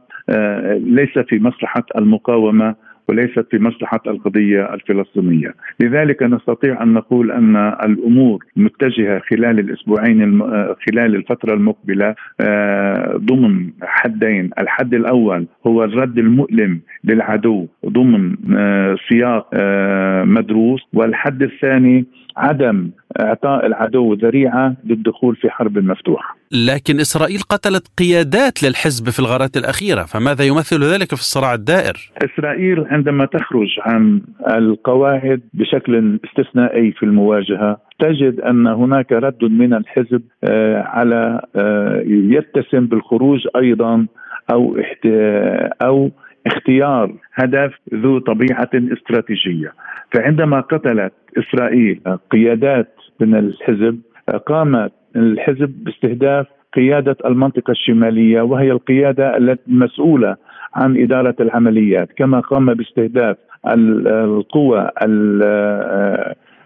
[0.70, 2.76] ليس في مصلحة المقاومة
[3.08, 10.44] وليست في مصلحة القضية الفلسطينية، لذلك نستطيع أن نقول أن الأمور متجهة خلال الأسبوعين الم...
[10.88, 19.50] خلال الفترة المقبلة آه، ضمن حدين، الحد الأول هو الرد المؤلم للعدو ضمن آه، سياق
[19.54, 22.06] آه، مدروس، والحد الثاني
[22.38, 22.90] عدم
[23.22, 26.41] إعطاء العدو ذريعة للدخول في حرب مفتوحه.
[26.54, 32.86] لكن إسرائيل قتلت قيادات للحزب في الغارات الأخيرة، فماذا يمثل ذلك في الصراع الدائر؟ إسرائيل
[32.88, 40.82] عندما تخرج عن القواعد بشكل استثنائي في المواجهة تجد أن هناك رد من الحزب آه،
[40.82, 44.08] على آه، يتسم بالخروج أيضا
[44.52, 44.78] أو
[45.82, 46.12] أو
[46.48, 49.74] اختيار هدف ذو طبيعة استراتيجية
[50.14, 54.02] فعندما قتلت إسرائيل قيادات من الحزب
[54.48, 60.36] قامت الحزب باستهداف قيادة المنطقة الشمالية وهي القيادة المسؤوله
[60.76, 64.90] عن إدارة العمليات كما قام باستهداف القوى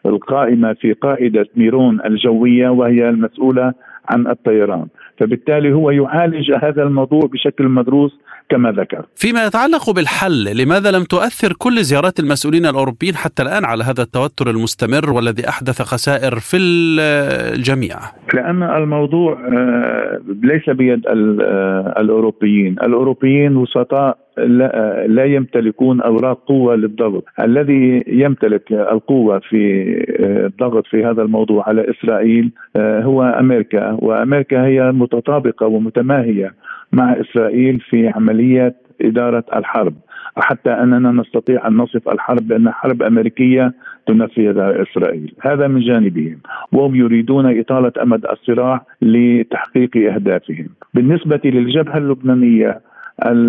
[0.06, 3.74] القائمة في قاعدة ميرون الجوية وهي المسؤولة
[4.10, 4.88] عن الطيران.
[5.20, 9.06] فبالتالي هو يعالج هذا الموضوع بشكل مدروس كما ذكر.
[9.16, 14.50] فيما يتعلق بالحل لماذا لم تؤثر كل زيارات المسؤولين الأوروبيين حتى الآن على هذا التوتر
[14.50, 17.96] المستمر والذي أحدث خسائر في الجميع؟
[18.34, 22.76] لأن الموضوع آه، ليس بيد آه، الأوروبيين.
[22.84, 31.06] الأوروبيين وسطاء لا, لا يمتلكون أوراق قوة للضغط، الذي يمتلك القوة في آه، الضغط في
[31.06, 36.54] هذا الموضوع على إسرائيل هو أمريكا، وأمريكا هي متطابقة ومتماهية
[36.92, 39.94] مع إسرائيل في عملية إدارة الحرب.
[40.38, 43.74] حتى أننا نستطيع أن نصف الحرب بانها حرب أمريكية
[44.08, 46.38] تنفذها إسرائيل، هذا من جانبهم،
[46.72, 50.68] وهم يريدون إطالة أمد الصراع لتحقيق أهدافهم.
[50.94, 52.82] بالنسبة للجبهة اللبنانية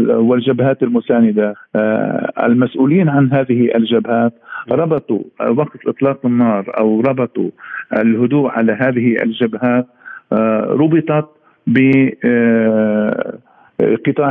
[0.08, 4.32] والجبهات المساندة آه، المسؤولين عن هذه الجبهات
[4.70, 5.22] ربطوا
[5.56, 7.50] وقت إطلاق النار أو ربطوا
[7.92, 9.86] الهدوء على هذه الجبهات
[10.32, 11.28] آه، ربطت
[11.66, 13.10] بقطاع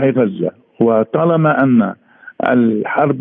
[0.10, 0.52] غزة.
[0.80, 1.94] وطالما أن
[2.50, 3.20] الحرب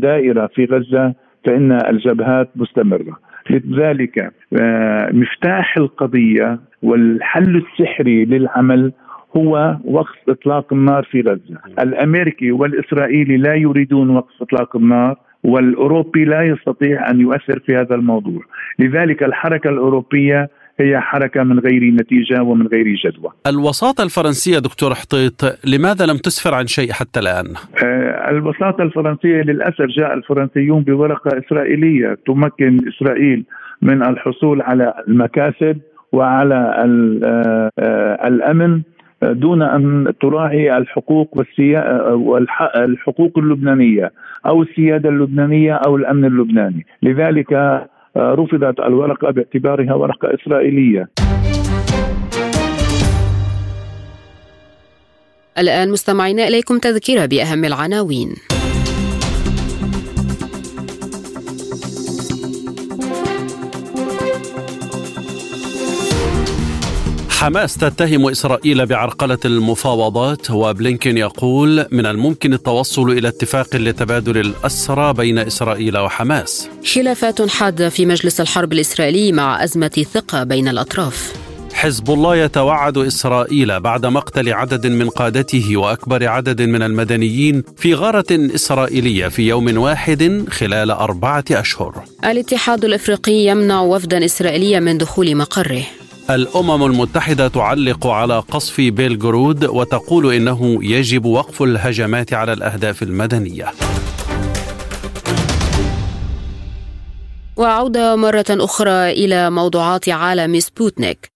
[0.00, 3.18] دائرة في غزة فإن الجبهات مستمرة.
[3.50, 8.92] لذلك آه، مفتاح القضية والحل السحري للعمل
[9.36, 16.42] هو وقف إطلاق النار في غزة، الأمريكي والإسرائيلي لا يريدون وقف إطلاق النار والأوروبي لا
[16.42, 18.40] يستطيع أن يؤثر في هذا الموضوع،
[18.78, 23.30] لذلك الحركة الأوروبية هي حركة من غير نتيجة ومن غير جدوى.
[23.46, 27.46] الوساطة الفرنسية دكتور حطيط لماذا لم تسفر عن شيء حتى الآن؟
[27.84, 33.44] آه الوساطة الفرنسية للأسف جاء الفرنسيون بورقة إسرائيلية تمكن إسرائيل
[33.82, 35.78] من الحصول على المكاسب
[36.12, 36.74] وعلى
[37.24, 38.82] آه، آه، الأمن
[39.22, 41.42] دون أن تراعي الحقوق
[42.12, 44.12] والحقوق اللبنانية
[44.46, 47.52] أو السيادة اللبنانية أو الأمن اللبناني، لذلك
[48.16, 51.08] رفضت الورقة باعتبارها ورقة إسرائيلية.
[55.58, 58.28] الآن مستمعينا إليكم تذكرة بأهم العناوين.
[67.36, 75.38] حماس تتهم إسرائيل بعرقلة المفاوضات وبلينكين يقول من الممكن التوصل إلى اتفاق لتبادل الأسرى بين
[75.38, 76.68] إسرائيل وحماس.
[76.94, 81.32] خلافات حادة في مجلس الحرب الإسرائيلي مع أزمة ثقة بين الأطراف.
[81.72, 88.26] حزب الله يتوعد إسرائيل بعد مقتل عدد من قادته وأكبر عدد من المدنيين في غارة
[88.30, 92.04] إسرائيلية في يوم واحد خلال أربعة أشهر.
[92.24, 95.82] الاتحاد الإفريقي يمنع وفدا إسرائيليا من دخول مقره.
[96.30, 103.66] الأمم المتحدة تعلق على قصف بيلغرود وتقول إنه يجب وقف الهجمات على الأهداف المدنية.
[107.56, 111.30] وعودة مرة أخرى إلى موضوعات عالم سبوتنيك.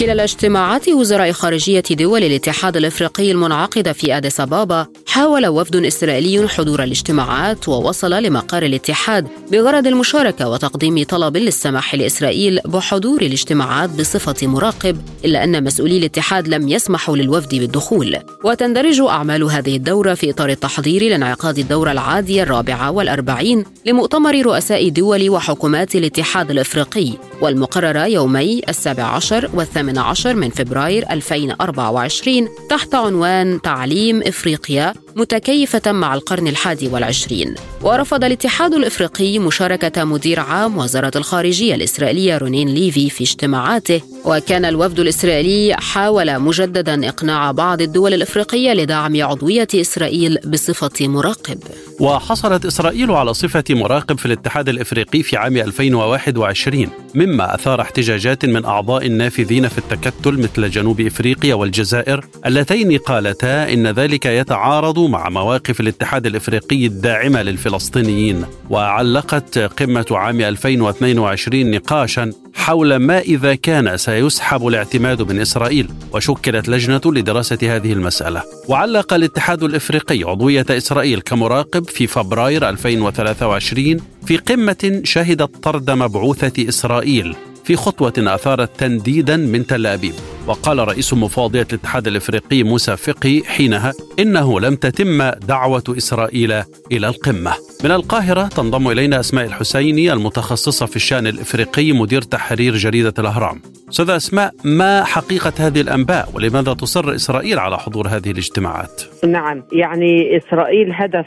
[0.00, 6.82] خلال اجتماعات وزراء خارجية دول الاتحاد الإفريقي المنعقدة في أديس أبابا، حاول وفد إسرائيلي حضور
[6.82, 15.44] الاجتماعات ووصل لمقر الاتحاد بغرض المشاركة وتقديم طلب للسماح لإسرائيل بحضور الاجتماعات بصفة مراقب، إلا
[15.44, 18.16] أن مسؤولي الاتحاد لم يسمحوا للوفد بالدخول.
[18.44, 25.30] وتندرج أعمال هذه الدورة في إطار التحضير لانعقاد الدورة العادية الرابعة والأربعين لمؤتمر رؤساء دول
[25.30, 33.62] وحكومات الاتحاد الإفريقي، والمقررة يومي السابع عشر والثامن الثامن عشر من فبراير 2024 تحت عنوان
[33.62, 41.74] تعليم إفريقيا متكيفة مع القرن الحادي والعشرين ورفض الاتحاد الإفريقي مشاركة مدير عام وزارة الخارجية
[41.74, 49.22] الإسرائيلية رونين ليفي في اجتماعاته وكان الوفد الإسرائيلي حاول مجددا إقناع بعض الدول الإفريقية لدعم
[49.22, 51.58] عضوية إسرائيل بصفة مراقب.
[52.00, 58.64] وحصلت إسرائيل على صفة مراقب في الاتحاد الإفريقي في عام 2021 مما أثار احتجاجات من
[58.64, 65.80] أعضاء النافذين في التكتل مثل جنوب إفريقيا والجزائر اللتين قالتا إن ذلك يتعارض مع مواقف
[65.80, 68.44] الاتحاد الإفريقي الداعمة للفلسطينيين.
[68.70, 77.00] وعلقت قمة عام 2022 نقاشا حول ما إذا كان سيسحب الاعتماد من إسرائيل وشكلت لجنة
[77.06, 78.42] لدراسة هذه المسألة.
[78.68, 87.36] وعلق الاتحاد الإفريقي عضوية إسرائيل كمراقب في فبراير 2023 في قمة شهدت طرد مبعوثة إسرائيل
[87.64, 90.14] في خطوة أثارت تنديدا من تل أبيب.
[90.48, 96.52] وقال رئيس مفوضية الاتحاد الإفريقي موسى فقي حينها إنه لم تتم دعوة إسرائيل
[96.92, 97.52] إلى القمة
[97.84, 103.56] من القاهرة تنضم إلينا أسماء الحسيني المتخصصة في الشأن الإفريقي مدير تحرير جريدة الأهرام
[103.88, 110.36] أستاذ أسماء ما حقيقة هذه الأنباء ولماذا تصر إسرائيل على حضور هذه الاجتماعات؟ نعم يعني
[110.36, 111.26] إسرائيل هدف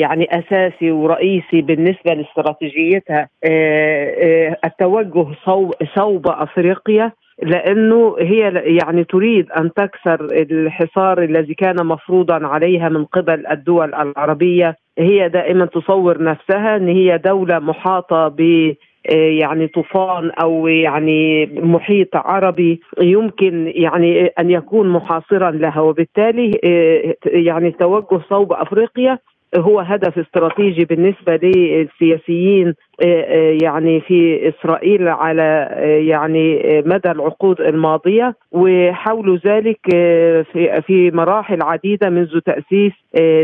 [0.00, 3.28] يعني أساسي ورئيسي بالنسبة لاستراتيجيتها
[4.64, 5.26] التوجه
[5.96, 7.12] صوب, أفريقيا
[7.42, 14.76] لأنه هي يعني تريد أن تكسر الحصار الذي كان مفروضا عليها من قبل الدول العربية.
[14.98, 18.72] هي دائما تصور نفسها إن هي دولة محاطة ب
[19.12, 25.80] يعني طوفان أو يعني محيط عربي يمكن يعني أن يكون محاصرا لها.
[25.80, 26.50] وبالتالي
[27.26, 29.18] يعني التوجه صوب أفريقيا
[29.56, 32.74] هو هدف استراتيجي بالنسبة للسياسيين
[33.62, 35.68] يعني في إسرائيل على
[36.08, 38.34] يعني مدى العقود الماضية.
[38.52, 39.78] وحاولوا ذلك
[40.52, 42.92] في في مراحل عديدة منذ تأسيس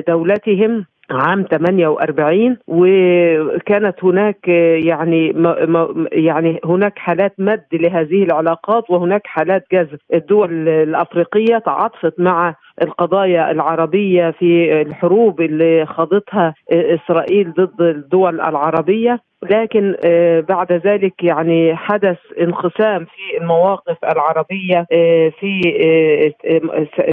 [0.09, 4.48] دولتهم عام 48 وكانت هناك
[4.84, 5.34] يعني
[6.12, 9.98] يعني هناك حالات مد لهذه العلاقات وهناك حالات جذب.
[10.14, 19.20] الدول الأفريقية تعاطفت مع القضايا العربية في الحروب اللي خاضتها إسرائيل ضد الدول العربية.
[19.43, 19.97] لكن
[20.49, 24.87] بعد ذلك يعني حدث انقسام في المواقف العربية
[25.41, 25.61] في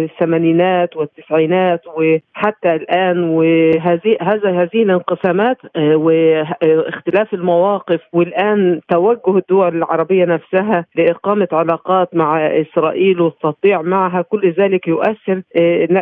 [0.01, 11.47] الثمانينات والتسعينات وحتى الآن وهذه هذه الانقسامات واختلاف المواقف والآن توجه الدول العربية نفسها لإقامة
[11.51, 15.41] علاقات مع إسرائيل والتطبيع معها كل ذلك يؤثر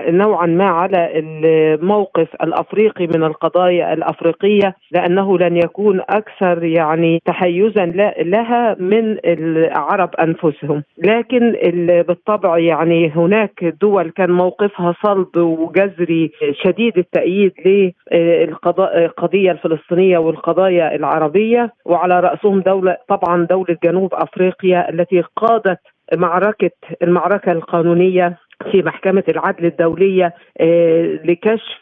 [0.10, 7.86] نوعا ما على الموقف الأفريقي من القضايا الأفريقية لأنه لن يكون أكثر يعني تحيزا
[8.22, 11.52] لها من العرب أنفسهم، لكن
[12.08, 16.32] بالطبع يعني هناك دول كان موقفها صلب وجذري
[16.64, 25.80] شديد التأييد للقضية الفلسطينية والقضايا العربية وعلى رأسهم دولة طبعا دولة جنوب أفريقيا التي قادت
[26.14, 26.72] معركة
[27.04, 28.38] المعركة القانونية
[28.72, 30.34] في محكمة العدل الدولية
[31.26, 31.82] لكشف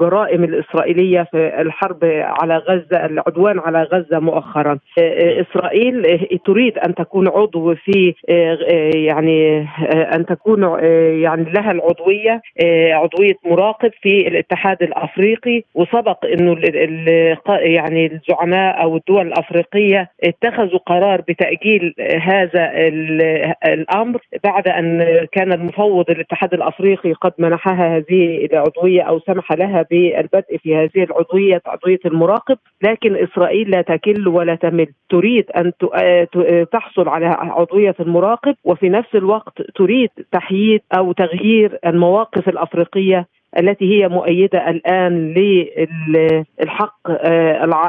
[0.00, 1.98] جرائم الإسرائيلية في الحرب
[2.42, 4.78] على غزة العدوان على غزة مؤخرا.
[4.98, 8.14] إسرائيل تريد أن تكون عضو في
[8.94, 9.66] يعني
[10.14, 10.62] أن تكون
[11.22, 12.40] يعني لها العضوية
[12.92, 15.62] عضوية مراقب في الاتحاد الأفريقي.
[15.74, 16.56] وسبق أنه
[17.48, 22.70] يعني الزعماء أو الدول الأفريقية اتخذوا قرار بتأجيل هذا
[23.66, 29.86] الأمر بعد أن كان المفوض مفوض الاتحاد الأفريقي قد منحها هذه العضوية أو سمح لها
[29.90, 35.72] بالبدء في هذه العضوية عضويه المراقب، لكن إسرائيل لا تكل ولا تمل، تريد أن
[36.72, 43.26] تحصل على عضوية المراقب وفي نفس الوقت تريد تحييد أو تغيير المواقف الأفريقية
[43.58, 45.34] التي هي مؤيدة الآن
[46.58, 46.96] للحق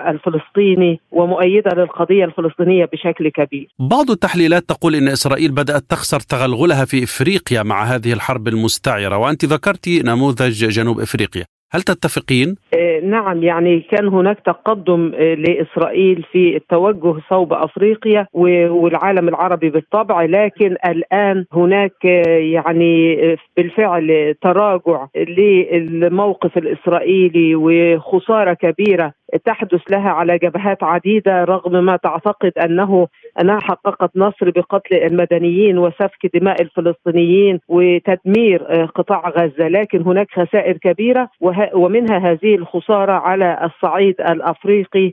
[0.09, 3.67] الفلسطيني ومؤيدة للقضية الفلسطينية بشكل كبير.
[3.79, 9.45] بعض التحليلات تقول إن إسرائيل بدأت تخسر تغلغلها في إفريقيا مع هذه الحرب المستعره وأنت
[9.45, 11.45] ذكرت نموذج جنوب إفريقيا.
[11.71, 12.55] هل تتفقين؟
[13.03, 21.45] نعم يعني كان هناك تقدم لإسرائيل في التوجه صوب أفريقيا والعالم العربي بالطبع لكن الآن
[21.53, 22.05] هناك
[22.53, 23.17] يعني
[23.57, 29.13] بالفعل تراجع للموقف الإسرائيلي وخسارة كبيرة
[29.45, 33.07] تحدث لها على جبهات عديدة رغم ما تعتقد أنه
[33.41, 38.63] أنها حققت نصر بقتل المدنيين وسفك دماء الفلسطينيين وتدمير
[38.95, 41.29] قطاع غزة، لكن هناك خسائر كبيرة
[41.73, 45.11] ومنها هذه الخسارة على الصعيد الأفريقي.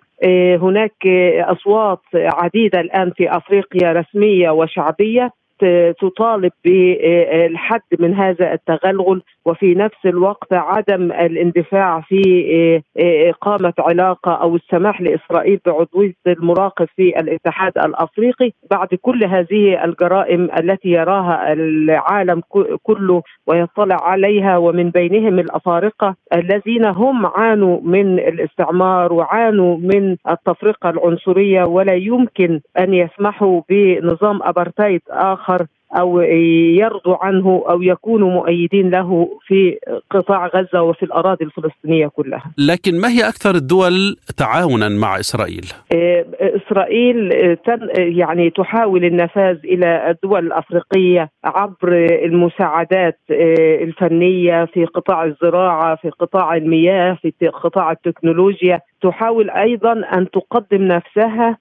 [0.62, 1.06] هناك
[1.38, 5.30] أصوات عديدة الآن في أفريقيا رسمية وشعبية
[6.00, 9.22] تطالب بالحد من هذا التغلغل.
[9.48, 12.82] وفي نفس الوقت عدم الاندفاع في
[13.30, 18.50] إقامة علاقة أو السماح لإسرائيل بعضويه المراقب في الاتحاد الأفريقي.
[18.70, 22.42] بعد كل هذه الجرائم التي يراها العالم
[22.82, 31.64] كله ويطلع عليها ومن بينهم الأفارقة الذين هم عانوا من الاستعمار وعانوا من التفرقة العنصرية
[31.64, 35.66] ولا يمكن أن يسمحوا بنظام أبرتايد آخر
[35.96, 39.78] أو يرضوا عنه أو يكونوا مؤيدين له في
[40.10, 42.52] قطاع غزة وفي الأراضي الفلسطينية كلها.
[42.58, 45.64] لكن ما هي أكثر الدول تعاونا مع إسرائيل؟
[46.40, 47.32] إسرائيل
[47.96, 53.18] يعني تحاول النفاذ إلى الدول الأفريقية عبر المساعدات
[53.82, 61.58] الفنية في قطاع الزراعة، في قطاع المياه، في قطاع التكنولوجيا، تحاول أيضا أن تقدم نفسها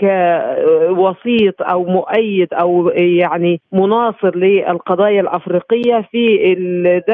[0.00, 6.52] كوسيط أو مؤيد أو يعني مناصر للقضايا الأفريقية في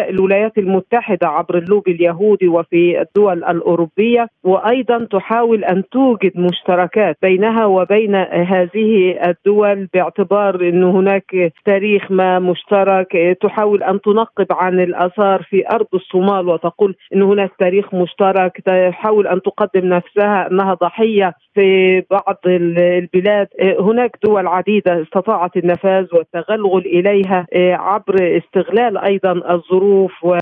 [0.08, 4.28] الولايات المتحدة عبر اللوبي اليهودي وفي الدول الأوروبية.
[4.44, 13.36] وأيضا تحاول أن توجد مشتركات بينها وبين هذه الدول باعتبار إن هناك تاريخ ما مشترك.
[13.42, 18.60] تحاول أن تنقب عن الآثار في أرض الصومال وتقول إن هناك تاريخ مشترك.
[18.66, 23.48] تحاول أن تقدم نفسها أنها ضحية في بعض البلاد.
[23.80, 30.38] هناك دول عديدة استطاعت النفاذ والتغلغل إليها عبر استغلال أيضا الظروف و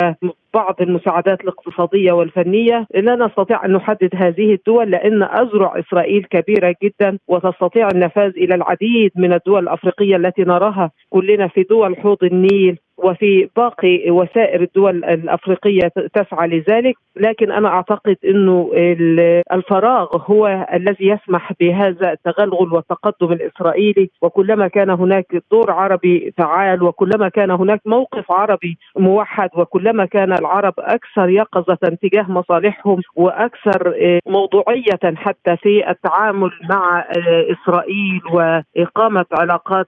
[0.53, 2.87] بعض المساعدات الاقتصادية والفنية.
[2.95, 9.11] لا نستطيع أن نحدد هذه الدول لأن اذرع إسرائيل كبيرة جدا وتستطيع النفاذ إلى العديد
[9.15, 10.91] من الدول الأفريقية التي نراها.
[11.09, 18.15] كلنا في دول حوض النيل وفي باقي وسائر الدول الأفريقية تسعى لذلك لكن أنا أعتقد
[18.25, 18.71] إنه
[19.53, 24.09] الفراغ هو الذي يسمح بهذا التغلغل والتقدم الإسرائيلي.
[24.21, 30.73] وكلما كان هناك دور عربي فعال وكلما كان هناك موقف عربي موحد وكلما كان العرب
[30.79, 33.93] أكثر يقظة تجاه مصالحهم وأكثر
[34.27, 37.05] موضوعية حتى في التعامل مع
[37.51, 39.87] إسرائيل وإقامة علاقات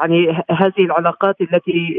[0.00, 1.95] يعني هذه العلاقات التي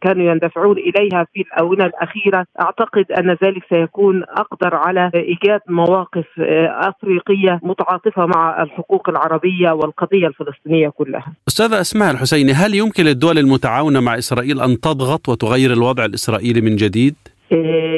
[0.00, 6.26] كانوا يندفعون إليها في الآونة الأخيرة أعتقد أن ذلك سيكون أقدر على إيجاد مواقف
[6.68, 11.32] أفريقية متعاطفة مع الحقوق العربية والقضية الفلسطينية كلها.
[11.48, 16.76] أستاذة أسماء الحسيني هل يمكن للدول المتعاونة مع إسرائيل أن تضغط وتغير الوضع الإسرائيلي من
[16.76, 17.14] جديد؟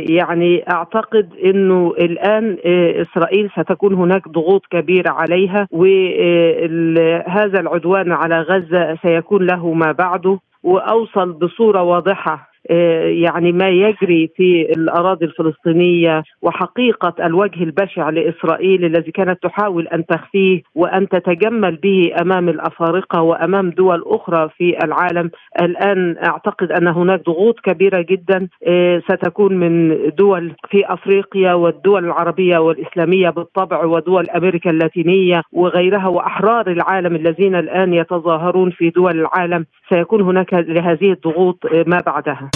[0.08, 2.56] يعني أعتقد إنه الآن
[3.02, 11.32] إسرائيل ستكون هناك ضغوط كبيرة عليها وهذا العدوان على غزة سيكون له ما بعده وأوصل
[11.32, 12.51] بصورة واضحة.
[13.24, 20.62] يعني ما يجري في الأراضي الفلسطينية وحقيقة الوجه البشع لإسرائيل الذي كانت تحاول أن تخفيه
[20.74, 25.30] وأن تتجمل به أمام الأفارقة وأمام دول أخرى في العالم.
[25.62, 28.48] الآن أعتقد أن هناك ضغوط كبيرة جدا
[29.08, 37.16] ستكون من دول في أفريقيا والدول العربية والإسلامية بالطبع ودول أمريكا اللاتينية وغيرها وأحرار العالم
[37.16, 39.66] الذين الآن يتظاهرون في دول العالم.
[39.88, 42.51] سيكون هناك لهذه الضغوط ما بعدها.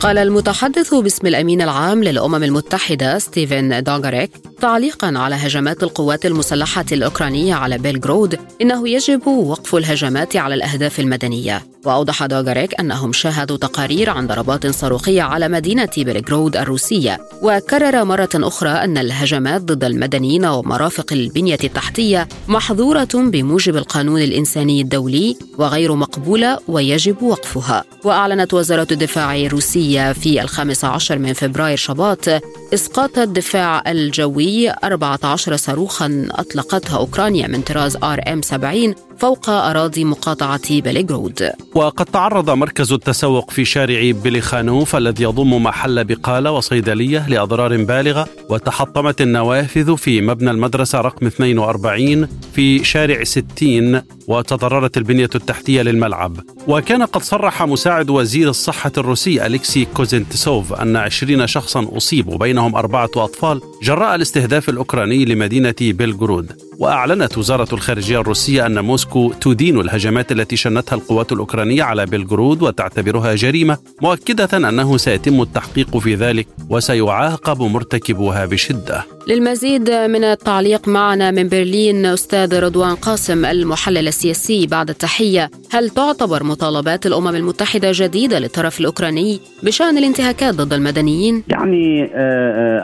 [0.00, 4.30] قال المتحدث باسم الأمين العام للأمم المتحدة ستيفن دوغاريك
[4.60, 11.62] تعليقا على هجمات القوات المسلحة الأوكرانية على بيلغرود إنه يجب وقف الهجمات على الأهداف المدنية.
[11.84, 18.70] وأوضح دوغاريك أنهم شاهدوا تقارير عن ضربات صاروخية على مدينة بيلغرود الروسية وكرر مرة أخرى
[18.70, 27.22] أن الهجمات ضد المدنيين ومرافق البنية التحتية محظورة بموجب القانون الإنساني الدولي وغير مقبولة ويجب
[27.22, 27.84] وقفها.
[28.04, 32.28] وأعلنت وزارة الدفاع الروسية في الخامس عشر من فبراير شباط.
[32.74, 40.80] إسقاط الدفاع الجوي 14 صاروخا أطلقتها أوكرانيا من طراز آر إم 70 فوق أراضي مقاطعة
[40.80, 41.50] بليغرود.
[41.74, 49.20] وقد تعرض مركز التسوق في شارع بليخانوف الذي يضم محل بقالة وصيدلية لأضرار بالغة وتحطمت
[49.20, 56.36] النوافذ في مبنى المدرسة رقم 42 في شارع 60 وتضررت البنية التحتية للملعب.
[56.68, 63.10] وكان قد صرح مساعد وزير الصحة الروسي أليكسي كوزنتسوف أن 20 شخصا أصيبوا بينهم أربعة
[63.16, 66.69] أطفال جراء الاستهداف الأوكراني لمدينة بلغرود.
[66.80, 73.34] وأعلنت وزارة الخارجية الروسية أن موسكو تدين الهجمات التي شنتها القوات الأوكرانية على بلغرود وتعتبرها
[73.34, 79.04] جريمة مؤكدة أنه سيتم التحقيق في ذلك وسيعاقب مرتكبوها بشدة.
[79.26, 85.50] للمزيد من التعليق معنا من برلين أستاذ رضوان قاسم المحلل السياسي بعد التحية.
[85.72, 92.10] هل تعتبر مطالبات الأمم المتحدة جديدة للطرف الأوكراني بشأن الانتهاكات ضد المدنيين؟ يعني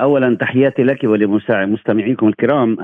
[0.03, 2.77] أولا تحياتي لك ولمستمعيكم الكرام.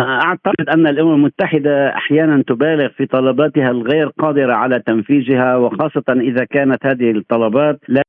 [0.00, 6.86] أعتقد أن الأمم المتحدة أحيانا تبالغ في طلباتها الغير قادرة على تنفيذها وخاصة إذا كانت
[6.86, 8.02] هذه الطلبات لا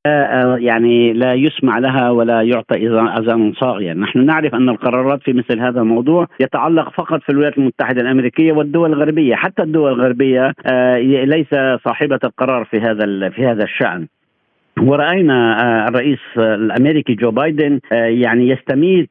[0.59, 2.88] يعني لا يسمع لها ولا يعطى
[3.19, 8.01] أذان صاغيا، نحن نعرف أن القرارات في مثل هذا الموضوع يتعلق فقط في الولايات المتحدة
[8.01, 10.53] الأمريكية والدول الغربية، حتى الدول الغربية
[11.26, 14.07] ليس صاحبة القرار في هذا في هذا الشأن.
[14.82, 19.09] ورأينا الرئيس الأمريكي جو بايدن يعني يستميت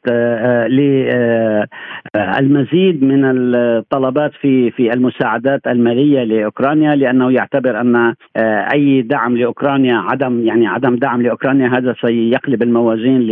[2.16, 8.14] للمزيد من الطلبات في في المساعدات المالية لأوكرانيا لأنه يعتبر أن
[8.74, 13.22] أي دعم لأوكرانيا عدم يعني عدم دعم لأوكرانيا هذا سيقلب الموازين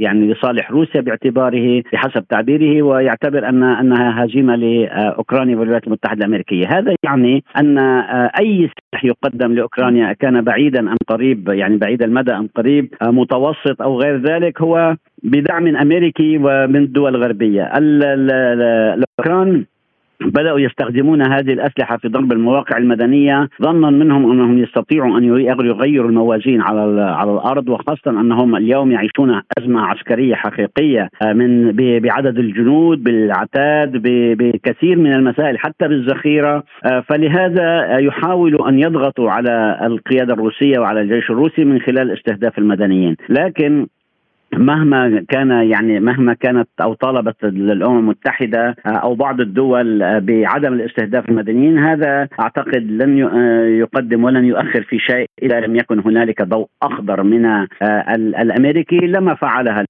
[0.00, 6.66] يعني لصالح روسيا باعتباره بحسب تعبيره ويعتبر أن أنها هزيمة لأوكرانيا والولايات المتحدة الأمريكية.
[6.68, 7.78] هذا يعني أن
[8.40, 13.82] أي سلاح يقدم لأوكرانيا كان بعيدا أم قريب يعني بعيد المدى أم قريب آه، متوسط
[13.82, 17.70] أو غير ذلك هو بدعم أمريكي ومن الدول الغربية.
[17.78, 19.64] الأوكران
[20.24, 23.48] بدأوا يستخدمون هذه الأسلحة في ضرب المواقع المدنية.
[23.62, 29.80] ظنا منهم أنهم يستطيعوا أن يغيروا الموازين على على الأرض وخاصة أنهم اليوم يعيشون أزمة
[29.80, 33.92] عسكرية حقيقية آه، من بعدد الجنود بالعتاد
[34.38, 36.62] بكثير من المسائل حتى بالذخيرة.
[36.84, 43.16] آه، فلهذا يحاولوا أن يضغطوا على القيادة الروسية وعلى الجيش الروسي من خلال استهداف المدنيين.
[43.28, 43.86] لكن
[44.58, 51.78] مهما كان يعني مهما كانت أو طالبت الامم المتحدة أو بعض الدول بعدم الاستهداف المدنيين
[51.78, 53.18] هذا أعتقد لن
[53.78, 57.66] يقدم ولن يؤخر في شيء إذا لم يكن هنالك ضوء أخضر من
[58.38, 59.84] الأمريكي لما فعلها.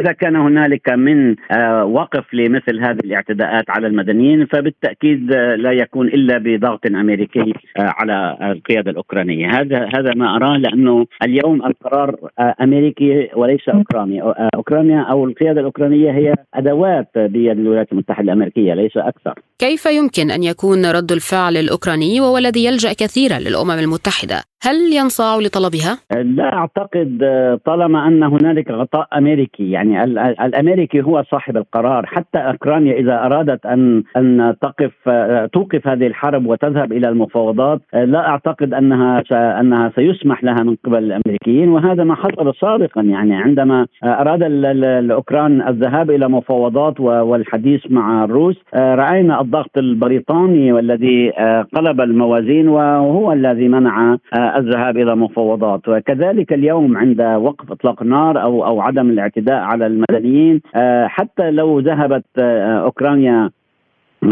[0.00, 6.08] إذا كان هنالك من آه، وقف لمثل هذه الاعتداءات على المدنيين فبالتأكيد آه، لا يكون
[6.08, 9.60] إلا بضغط أمريكي آه، على القيادة الأوكرانية.
[9.60, 12.16] هذا هذا ما أراه لأنه اليوم القرار
[12.62, 14.22] أمريكي وليس أوكراني.
[14.54, 19.34] أوكرانيا أو القيادة الأوكرانية هي أدوات بيد الولايات المتحدة الأمريكية ليس أكثر.
[19.58, 25.36] كيف يمكن أن يكون رد الفعل الأوكراني وهو الذي يلجأ كثيرا للأمم المتحدة؟ هل ينصاع
[25.36, 27.18] لطلبها؟ لا أعتقد
[27.64, 32.06] طالما أن هنالك غطاء أمريكي يعني الأمريكي هو صاحب القرار.
[32.06, 35.08] حتى أوكرانيا إذا أرادت أن أن تقف
[35.52, 41.68] توقف هذه الحرب وتذهب إلى المفاوضات لا أعتقد أنها أنها سيسمح لها من قبل الأمريكيين
[41.68, 43.34] وهذا ما حصل سابقا يعني.
[43.36, 51.30] عندما أراد الأوكران الذهاب إلى مفاوضات والحديث مع الروس رأينا الضغط البريطاني والذي
[51.74, 54.16] قلب الموازين وهو الذي منع
[54.56, 55.88] الذهاب إلى مفاوضات.
[55.88, 60.60] وكذلك اليوم عند وقف إطلاق النار أو أو عدم الاعتداء المدنيين.
[60.74, 63.50] آه، حتى لو ذهبت آه، أوكرانيا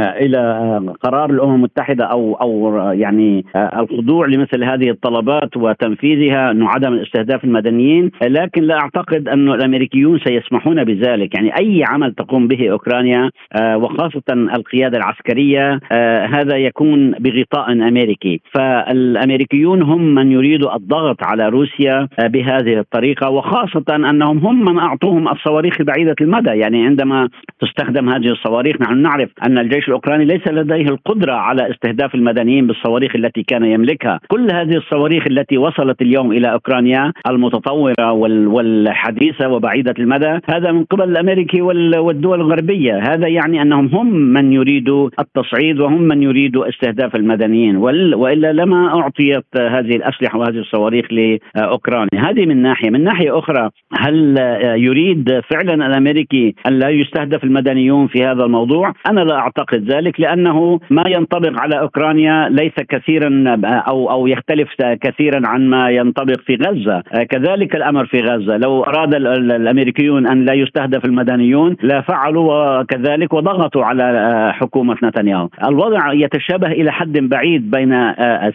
[0.00, 7.44] إلى قرار الأمم المتحدة أو أو يعني الخضوع لمثل هذه الطلبات وتنفيذها إنه عدم الاستهداف
[7.44, 11.34] المدنيين لكن لا أعتقد أن الأمريكيون سيسمحون بذلك.
[11.34, 13.30] يعني أي عمل تقوم به أوكرانيا
[13.60, 18.40] آه، وخاصة القيادة العسكرية آه، هذا يكون بغطاء أمريكي.
[18.54, 25.28] فالأمريكيون هم من يريدوا الضغط على روسيا آه، بهذه الطريقة وخاصة أنهم هم من أعطوهم
[25.28, 26.50] الصواريخ بعيده المدى.
[26.50, 27.28] يعني عندما
[27.60, 33.16] تستخدم هذه الصواريخ نحن نعرف أن الجيش الأوكراني ليس لديه القدرة على استهداف المدنيين بالصواريخ
[33.16, 40.38] التي كان يملكها، كل هذه الصواريخ التي وصلت اليوم إلى أوكرانيا المتطورة والحديثة وبعيدة المدى،
[40.50, 46.22] هذا من قبل الامريكي والدول الغربية، هذا يعني أنهم هم من يريدوا التصعيد وهم من
[46.22, 47.76] يريدوا استهداف المدنيين.
[47.76, 54.38] وإلا لما أعطيت هذه الأسلحة وهذه الصواريخ لأوكرانيا، هذه من ناحية، من ناحية أخرى هل
[54.76, 60.20] يريد فعلا الأمريكي أن لا يستهدف المدنيون في هذا الموضوع؟ أنا لا أعتقد اعتقد ذلك
[60.20, 64.68] لأنه ما ينطبق على أوكرانيا ليس كثيرا أو أو يختلف
[65.00, 70.54] كثيرا عن ما ينطبق في غزة، كذلك الأمر في غزة، لو أراد الأمريكيون أن لا
[70.54, 75.48] يستهدف المدنيون لا فعلوا كذلك وضغطوا على حكومة نتنياهو.
[75.68, 78.12] الوضع يتشابه إلى حد بعيد بين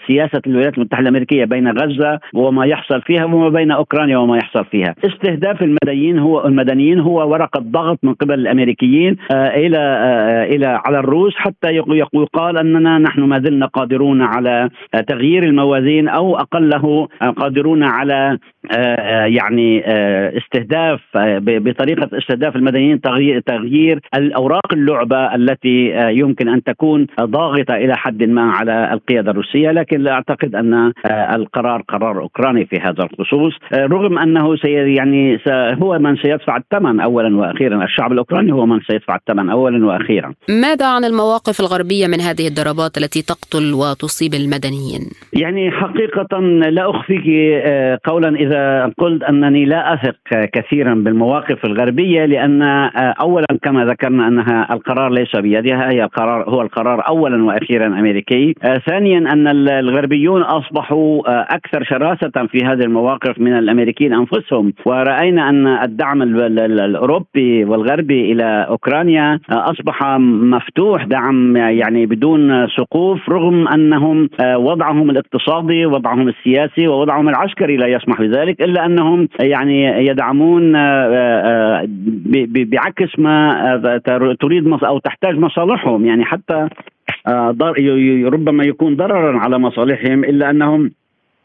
[0.08, 4.96] سياسة الولايات المتحدة الأمريكية بين غزة وما يحصل فيها وما بين أوكرانيا وما يحصل فيها.
[5.06, 9.80] استهداف المدنيين هو المدنيين هو ورقة ضغط من قبل الأمريكيين إلى
[10.50, 11.68] إلى على الروس حتى
[12.14, 14.70] يقال أننا نحن ما زلنا قادرون على
[15.08, 18.38] تغيير الموازين أو أقله قادرون على
[19.26, 27.08] يعني آه، استهداف آه، بطريقة استهداف المدنيين تغيير تغيير الأوراق اللعبة التي يمكن أن تكون
[27.22, 32.78] ضاغطة إلى حد ما على القيادة الروسية لكن لا أعتقد أن القرار قرار أوكراني في
[32.80, 35.40] هذا الخصوص رغم أنه سي يعني
[35.82, 40.34] هو من سيدفع الثمن اولا وأخيرا الشعب الأوكراني هو من سيدفع الثمن اولا وأخيرا.
[40.50, 45.02] ماذا عن المواقف الغربية من هذه الضربات التي تقتل وتصيب المدنيين؟
[45.34, 46.40] يعني حقيقة
[46.70, 47.26] لا أخفيك
[48.06, 50.16] قولا إذا قلت أنني لا أثق
[50.54, 56.62] كثيرا بالمواقف الغربية لأن آه، اولا كما ذكرنا أنها القرار ليس بيدها هي القرار هو
[56.62, 58.56] القرار اولا وأخيرا أمريكي.
[58.64, 64.74] آه، ثانيا أن الغربيون أصبحوا آه، أكثر شراسة في هذه المواقف من الأمريكيين أنفسهم.
[64.86, 74.30] ورأينا أن الدعم الأوروبي والغربي إلى أوكرانيا أصبح مفتوح دعم يعني بدون سقوف رغم أنهم
[74.56, 78.39] وضعهم الاقتصادي وضعهم السياسي ووضعهم العسكري لا يسمح بذلك.
[78.44, 80.72] إلا أنهم يعني يدعمون
[82.46, 84.02] بعكس ما
[84.40, 86.06] تريد أو تحتاج مصالحهم.
[86.06, 86.68] يعني حتى
[88.26, 90.92] ربما يكون ضررا على مصالحهم إلا أنهم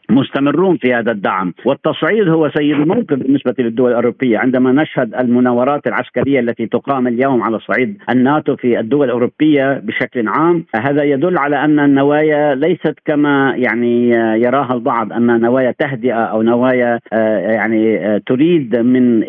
[0.09, 1.53] مستمرون في هذا الدعم.
[1.65, 4.37] والتصعيد هو سيد الموقف بالنسبة للدول الأوروبية.
[4.37, 10.65] عندما نشهد المناورات العسكرية التي تقام اليوم على صعيد الناتو في الدول الأوروبية بشكل عام
[10.75, 14.09] هذا يدل على أن النوايا ليست كما يعني
[14.41, 19.23] يراها البعض أن نوايا تهدئة أو نوايا يعني تريد من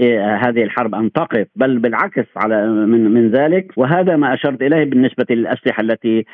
[0.44, 3.72] هذه الحرب أن تقف بل بالعكس على من من ذلك.
[3.76, 6.24] وهذا ما أشرت إليه بالنسبة للأسلحة التي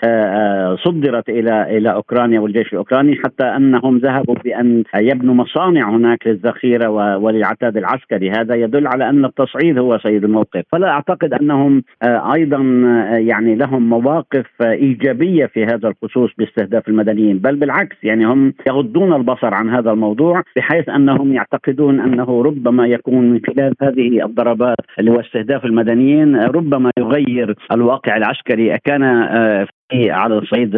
[0.84, 7.76] صدرت إلى إلى أوكرانيا والجيش الأوكراني حتى أنهم ذهبوا بأن يبنوا مصانع هناك للذخيرة وللعتاد
[7.76, 13.16] العسكري، هذا يدل على أن التصعيد هو سيد الموقف، فلا أعتقد أنهم آه، أيضا آه،
[13.16, 19.54] يعني لهم مواقف إيجابية في هذا الخصوص باستهداف المدنيين، بل بالعكس يعني هم يغضون البصر
[19.54, 25.20] عن هذا الموضوع بحيث أنهم يعتقدون أنه ربما يكون من خلال هذه الضربات اللي هو
[25.20, 28.78] استهداف المدنيين ربما يغير الواقع العسكري.
[28.84, 29.66] كان آه،
[30.10, 30.74] على صعيد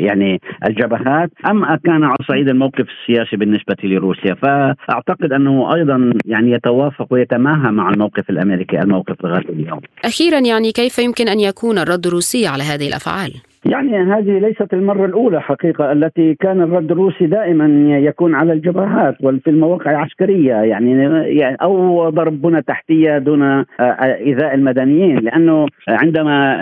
[0.00, 7.06] يعني الجبهات أم كان على صعيد الموقف السياسي بالنسبة لروسيا؟ فأعتقد أنه أيضا يعني يتوافق
[7.10, 9.80] ويتماهى مع الموقف الأمريكي الموقف الغربي اليوم.
[10.04, 13.32] أخيرا يعني كيف يمكن أن يكون الرد الروسي على هذه الأفعال؟
[13.64, 19.50] يعني هذه ليست المرة الأولى حقيقة التي كان الرد الروسي دائما يكون على الجبهات وفي
[19.50, 20.54] المواقع العسكرية.
[20.54, 23.42] يعني, أو ضرب بنى تحتية دون
[23.80, 26.54] إيذاء المدنيين لأنه عندما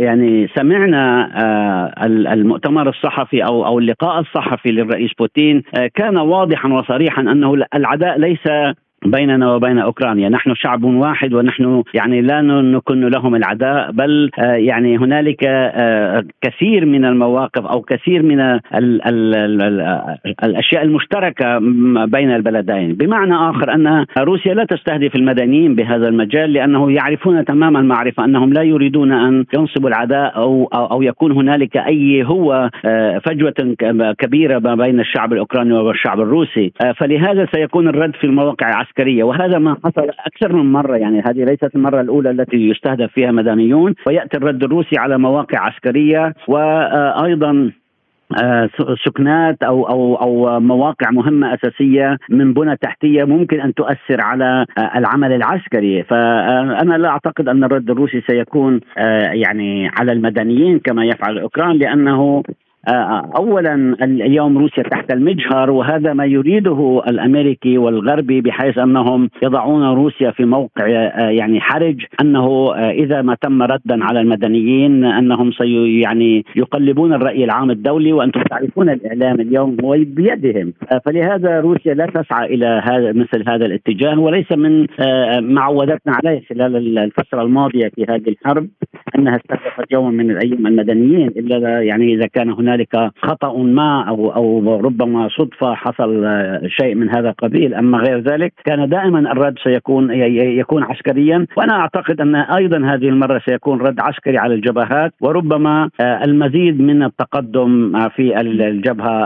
[0.00, 1.06] يعني سمعنا
[2.32, 5.62] المؤتمر الصحفي أو أو اللقاء الصحفي للرئيس بوتين
[5.94, 8.48] كان واضحا وصريحا أنه العداء ليس
[9.10, 14.98] بيننا وبين أوكرانيا، نحن شعب واحد ونحن يعني لا نكن لهم العداء بل آه، يعني
[14.98, 19.80] هنالك آه، كثير من المواقف أو كثير من ال ال ال
[20.44, 21.58] الأشياء المشتركة
[22.06, 28.24] بين البلدين، بمعنى آخر أن روسيا لا تستهدف المدنيين بهذا المجال لأنه يعرفون تماما المعرفه
[28.24, 33.54] أنهم لا يريدون أن ينصبوا العداء أو أو يكون هنالك أي هو آه، فجوة
[34.18, 39.58] كبيرة ما بين الشعب الأوكراني والشعب الروسي، فلهذا سيكون الرد في المواقع العسكريه عسكريه وهذا
[39.58, 44.36] ما حصل أكثر من مرة يعني هذه ليست المرة الأولى التي يستهدف فيها مدنيون ويأتي
[44.36, 47.72] الرد الروسي على مواقع عسكرية وأيضا
[48.42, 48.68] آه،
[49.04, 54.98] ثكنات أو أو أو مواقع مهمة أساسية من بنى تحتية ممكن أن تؤثر على آه،
[54.98, 56.02] العمل العسكري.
[56.02, 62.12] فانا لا أعتقد أن الرد الروسي سيكون آه، يعني على المدنيين كما يفعل الاوكران لأنه
[62.12, 62.42] آه،
[62.88, 70.44] اولا اليوم روسيا تحت المجهر وهذا ما يريده الأمريكي والغربي بحيث أنهم يضعون روسيا في
[70.44, 76.44] موقع آه، يعني حرج أنه آه، إذا ما تم ردا على المدنيين أنهم سي يعني
[76.56, 80.72] يقلبون الرأي العام الدولي وأنتم تعرفون الإعلام اليوم هو بيدهم.
[81.06, 84.86] فلهذا روسيا لا تسعى إلى هذا مثل هذا الاتجاه وليس من
[85.54, 88.68] معودتنا عليه خلال الفترة الماضية في هذه الحرب
[89.18, 94.30] أنها استهدفت يوما من الأيام المدنيين إلا يعني إذا كان هناك هنالك خطأ ما أو
[94.30, 96.24] أو ربما صدفة حصل
[96.66, 97.74] شيء من هذا القبيل.
[97.74, 100.10] أما غير ذلك كان دائما الرد سيكون
[100.60, 101.46] يكون عسكريا.
[101.56, 105.12] وأنا أعتقد أن أيضا هذه المرة سيكون رد عسكري على الجبهات.
[105.20, 109.24] وربما آه، المزيد من التقدم في الجبهة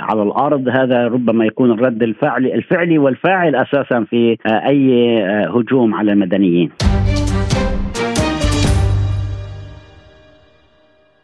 [0.00, 0.68] على الأرض.
[0.68, 6.70] هذا ربما يكون الرد الفعلي الفعلي والفاعل أساسا في آه، أي آه، هجوم على المدنيين.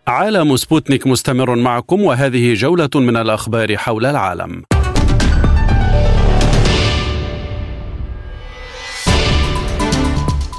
[0.08, 4.62] عالم سبوتنيك مستمر معكم وهذه جولة من الأخبار حول العالم.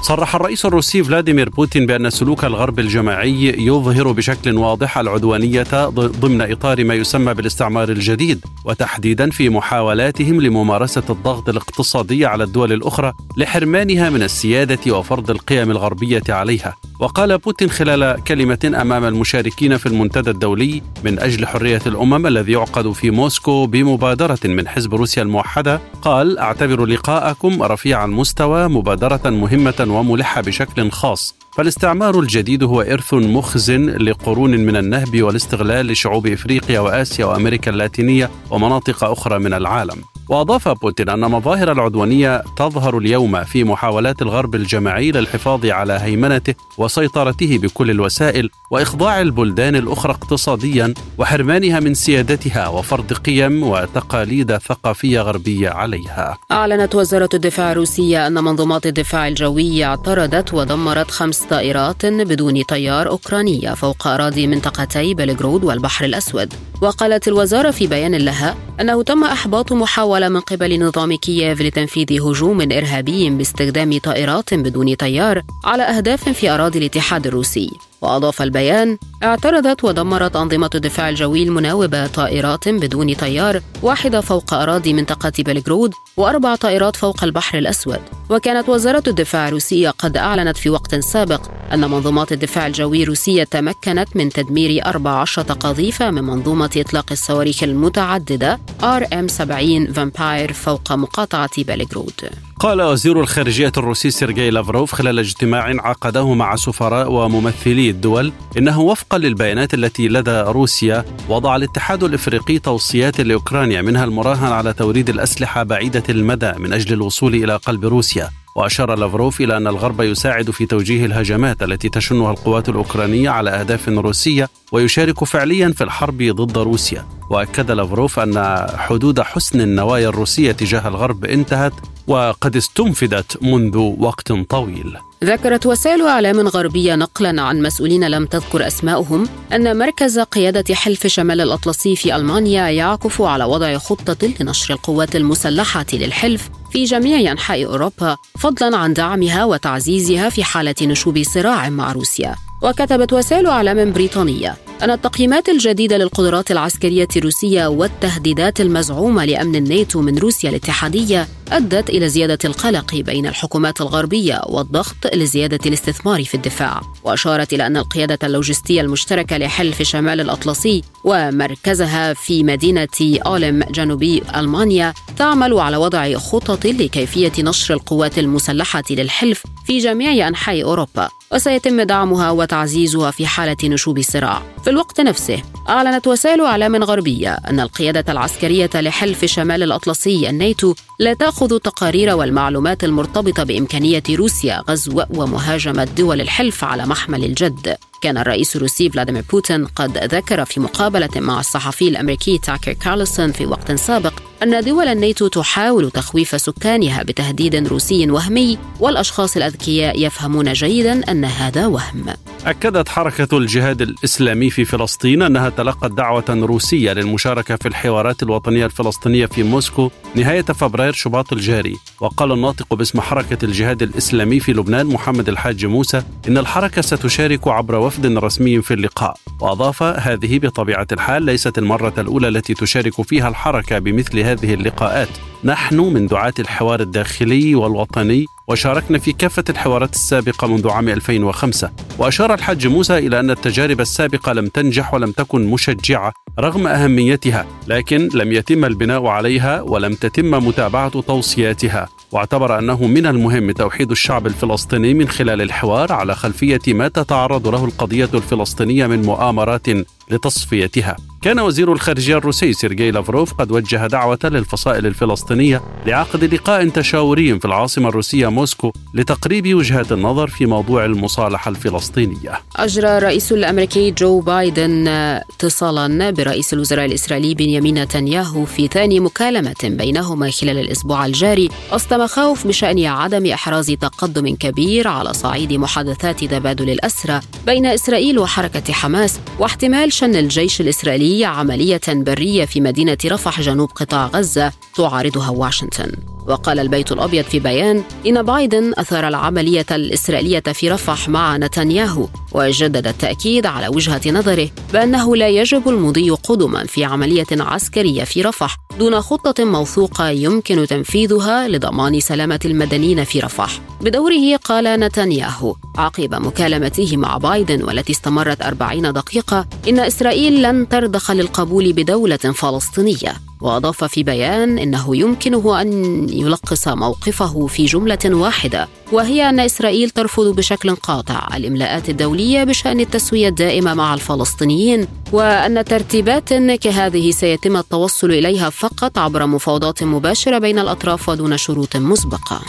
[0.04, 6.84] صرح الرئيس الروسي فلاديمير بوتين بأن سلوك الغرب الجماعي يظهر بشكل واضح العدوانية ضمن إطار
[6.84, 14.22] ما يسمى بالاستعمار الجديد وتحديدا في محاولاتهم لممارسة الضغط الاقتصادي على الدول الأخرى لحرمانها من
[14.22, 16.76] السيادة وفرض القيم الغربية عليها.
[17.00, 22.92] وقال بوتين خلال كلمة أمام المشاركين في المنتدى الدولي من أجل حرية الأمم الذي يعقد
[22.92, 30.40] في موسكو بمبادرة من حزب روسيا الموحدة قال أعتبر لقاءكم رفيع المستوى مبادرة مهمة وملحة
[30.40, 31.34] بشكل خاص.
[31.56, 39.04] فالاستعمار الجديد هو إرث مخزن لقرون من النهب والاستغلال لشعوب إفريقيا وآسيا وأمريكا اللاتينية ومناطق
[39.04, 40.13] أخرى من العالم.
[40.28, 47.58] وأضاف بوتين أن مظاهر العدوانية تظهر اليوم في محاولات الغرب الجماعي للحفاظ على هيمنته وسيطرته
[47.58, 56.38] بكل الوسائل وإخضاع البلدان الأخرى اقتصاديا وحرمانها من سيادتها وفرض قيم وتقاليد ثقافية غربية عليها.
[56.52, 63.74] أعلنت وزارة الدفاع الروسية أن منظومات الدفاع الجوي اعترضت ودمرت خمس طائرات بدون طيار أوكرانية
[63.74, 66.54] فوق أراضي منطقتي بلغرود والبحر الأسود.
[66.82, 72.60] وقالت الوزارة في بيان لها أنه تم إحباط محاولة من قبل نظام كييف لتنفيذ هجوم
[72.60, 77.70] إرهابي باستخدام طائرات بدون طيار على أهداف في أراضي الاتحاد الروسي.
[78.04, 85.32] وأضاف البيان اعترضت ودمرت أنظمة الدفاع الجوي المناوبة طائرات بدون طيار واحدة فوق أراضي منطقة
[85.38, 88.00] بلغرود وأربع طائرات فوق البحر الأسود.
[88.30, 91.40] وكانت وزارة الدفاع الروسية قد أعلنت في وقت سابق
[91.72, 98.60] أن منظومات الدفاع الجوي الروسية تمكنت من تدمير 14 قذيفة من منظومة إطلاق الصواريخ المتعددة
[98.82, 102.30] RM-70 Vampire فوق مقاطعة بلغرود.
[102.60, 109.18] قال وزير الخارجية الروسي سيرجي لافروف خلال اجتماع عقده مع سفراء وممثلي الدول إنه وفقا
[109.18, 116.02] للبيانات التي لدى روسيا وضع الاتحاد الإفريقي توصيات لأوكرانيا منها المراهنة على توريد الأسلحة بعيدة
[116.08, 118.30] المدى من أجل الوصول إلى قلب روسيا.
[118.56, 123.88] وأشار لافروف إلى أن الغرب يساعد في توجيه الهجمات التي تشنها القوات الأوكرانية على أهداف
[123.88, 127.06] روسية ويشارك فعليا في الحرب ضد روسيا.
[127.30, 131.72] وأكد لافروف أن حدود حسن النوايا الروسية تجاه الغرب انتهت
[132.06, 134.96] وقد استنفدت منذ وقت طويل.
[135.24, 141.40] ذكرت وسائل إعلام غربية نقلا عن مسؤولين لم تذكر اسماءهم أن مركز قيادة حلف شمال
[141.40, 148.16] الأطلسي في ألمانيا يعكف على وضع خطة لنشر القوات المسلحة للحلف في جميع أنحاء أوروبا
[148.38, 152.34] فضلا عن دعمها وتعزيزها في حالة نشوب صراع مع روسيا.
[152.64, 160.18] وكتبت وسائل إعلام بريطانية أن التقييمات الجديدة للقدرات العسكرية الروسية والتهديدات المزعومة لأمن الناتو من
[160.18, 167.52] روسيا الاتحادية أدت إلى زيادة القلق بين الحكومات الغربية والضغط لزيادة الاستثمار في الدفاع وأشارت
[167.52, 172.88] إلى أن القيادة اللوجستية المشتركة لحلف شمال الأطلسي ومركزها في مدينة
[173.26, 180.62] أولم جنوبي ألمانيا تعمل على وضع خطط لكيفية نشر القوات المسلحة للحلف في جميع أنحاء
[180.62, 184.42] أوروبا وسيتم دعمها وتعزيزها في حالة نشوب الصراع.
[184.64, 191.14] في الوقت نفسه أعلنت وسائل أعلام غربية أن القيادة العسكرية لحلف شمال الأطلسي الناتو لا
[191.14, 197.76] تأخذ تقارير والمعلومات المرتبطة بإمكانية روسيا غزو ومهاجمة دول الحلف على محمل الجد.
[198.04, 203.46] كان الرئيس الروسي فلاديمير بوتين قد ذكر في مقابلة مع الصحفي الأمريكي تاكر كارلسون في
[203.46, 211.10] وقت سابق أن دول الناتو تحاول تخويف سكانها بتهديد روسي وهمي والأشخاص الأذكياء يفهمون جيدا
[211.10, 212.06] أن هذا وهم.
[212.46, 219.26] أكدت حركة الجهاد الإسلامي في فلسطين أنها تلقت دعوة روسية للمشاركة في الحوارات الوطنية الفلسطينية
[219.26, 221.76] في موسكو نهاية فبراير شباط الجاري.
[222.00, 227.74] وقال الناطق باسم حركة الجهاد الإسلامي في لبنان محمد الحاج موسى إن الحركة ستشارك عبر
[227.74, 229.16] وفد رسمي في اللقاء.
[229.40, 235.08] وأضاف هذه بطبيعة الحال ليست المرة الأولى التي تشارك فيها الحركة بمثل هذه اللقاءات.
[235.44, 242.34] نحن من دعاة الحوار الداخلي والوطني وشاركنا في كافة الحوارات السابقة منذ عام 2005 وأشار
[242.34, 248.32] الحاج موسى إلى أن التجارب السابقة لم تنجح ولم تكن مشجعة رغم أهميتها لكن لم
[248.32, 251.88] يتم البناء عليها ولم تتم متابعة توصياتها.
[252.12, 257.64] واعتبر أنه من المهم توحيد الشعب الفلسطيني من خلال الحوار على خلفية ما تتعرض له
[257.64, 259.66] القضية الفلسطينية من مؤامرات
[260.10, 260.96] لتصفيتها.
[261.22, 267.44] كان وزير الخارجية الروسي سيرجي لافروف قد وجه دعوة للفصائل الفلسطينية لعقد لقاء تشاوري في
[267.44, 272.40] العاصمة الروسية موسكو لتقريب وجهات النظر في موضوع المصالحة الفلسطينية.
[272.56, 280.30] أجرى الرئيس الأمريكي جو بايدن اتصالا برئيس الوزراء الإسرائيلي بنيامين نتنياهو في ثاني مكالمة بينهما
[280.30, 281.48] خلال الأسبوع الجاري.
[281.72, 288.72] وسط مخاوف بشأن عدم إحراز تقدم كبير على صعيد محادثات تبادل الأسرى بين إسرائيل وحركة
[288.72, 295.92] حماس واحتمال شن الجيش الإسرائيلي عملية برية في مدينة رفح جنوب قطاع غزة تعارضها واشنطن.
[296.28, 302.86] وقال البيت الأبيض في بيان إن بايدن أثار العملية الإسرائيلية في رفح مع نتنياهو وجدد
[302.86, 309.00] التأكيد على وجهة نظره بأنه لا يجب المضي قدما في عملية عسكرية في رفح دون
[309.00, 313.60] خطة موثوقة يمكن تنفيذها لضمان سلامة المدنيين في رفح.
[313.80, 321.10] بدوره قال نتنياهو عقب مكالمته مع بايدن والتي استمرت أربعين دقيقة إن إسرائيل لن ترضخ
[321.10, 323.14] للقبول بدولة فلسطينية.
[323.40, 330.36] وأضاف في بيان إنه يمكنه أن يلخص موقفه في جملة واحدة وهي أن إسرائيل ترفض
[330.36, 338.50] بشكل قاطع الإملاءات الدولية بشأن التسوية الدائمة مع الفلسطينيين وأن ترتيبات كهذه سيتم التوصل إليها
[338.50, 342.40] فقط عبر مفاوضات مباشرة بين الأطراف ودون شروط مسبقة.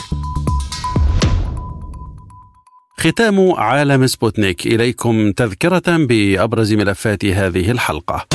[3.00, 8.26] ختام عالم سبوتنيك إليكم تذكرة بأبرز ملفات هذه الحلقة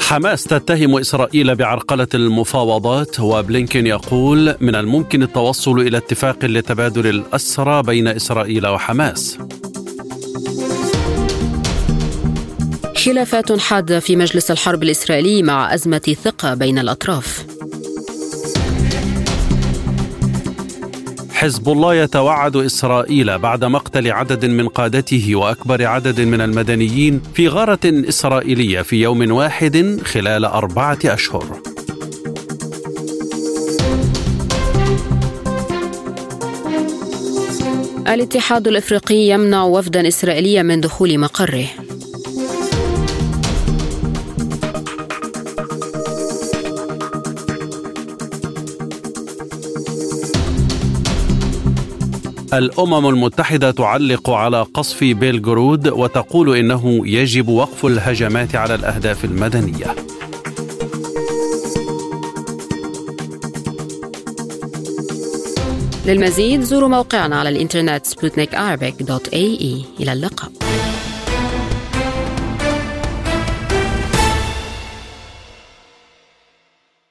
[0.00, 8.08] حماس تتهم إسرائيل بعرقلة المفاوضات وبلينكين يقول من الممكن التوصل إلى اتفاق لتبادل الأسرى بين
[8.08, 9.38] إسرائيل وحماس.
[13.04, 17.46] خلافات حادة في مجلس الحرب الإسرائيلي مع أزمة ثقة بين الأطراف.
[21.30, 27.80] حزب الله يتوعد إسرائيل بعد مقتل عدد من قادته وأكبر عدد من المدنيين في غارة
[27.84, 31.62] إسرائيلية في يوم واحد خلال أربعة أشهر.
[38.08, 41.66] الاتحاد الإفريقي يمنع وفدا اسرائيليا من دخول مقره
[52.52, 59.94] الأمم المتحدة تعلق على قصف بيلغرود وتقول إنه يجب وقف الهجمات على الأهداف المدنية.
[66.06, 68.54] للمزيد زوروا موقعنا على الإنترنت سبوتنيك
[70.00, 70.52] إلى اللقاء.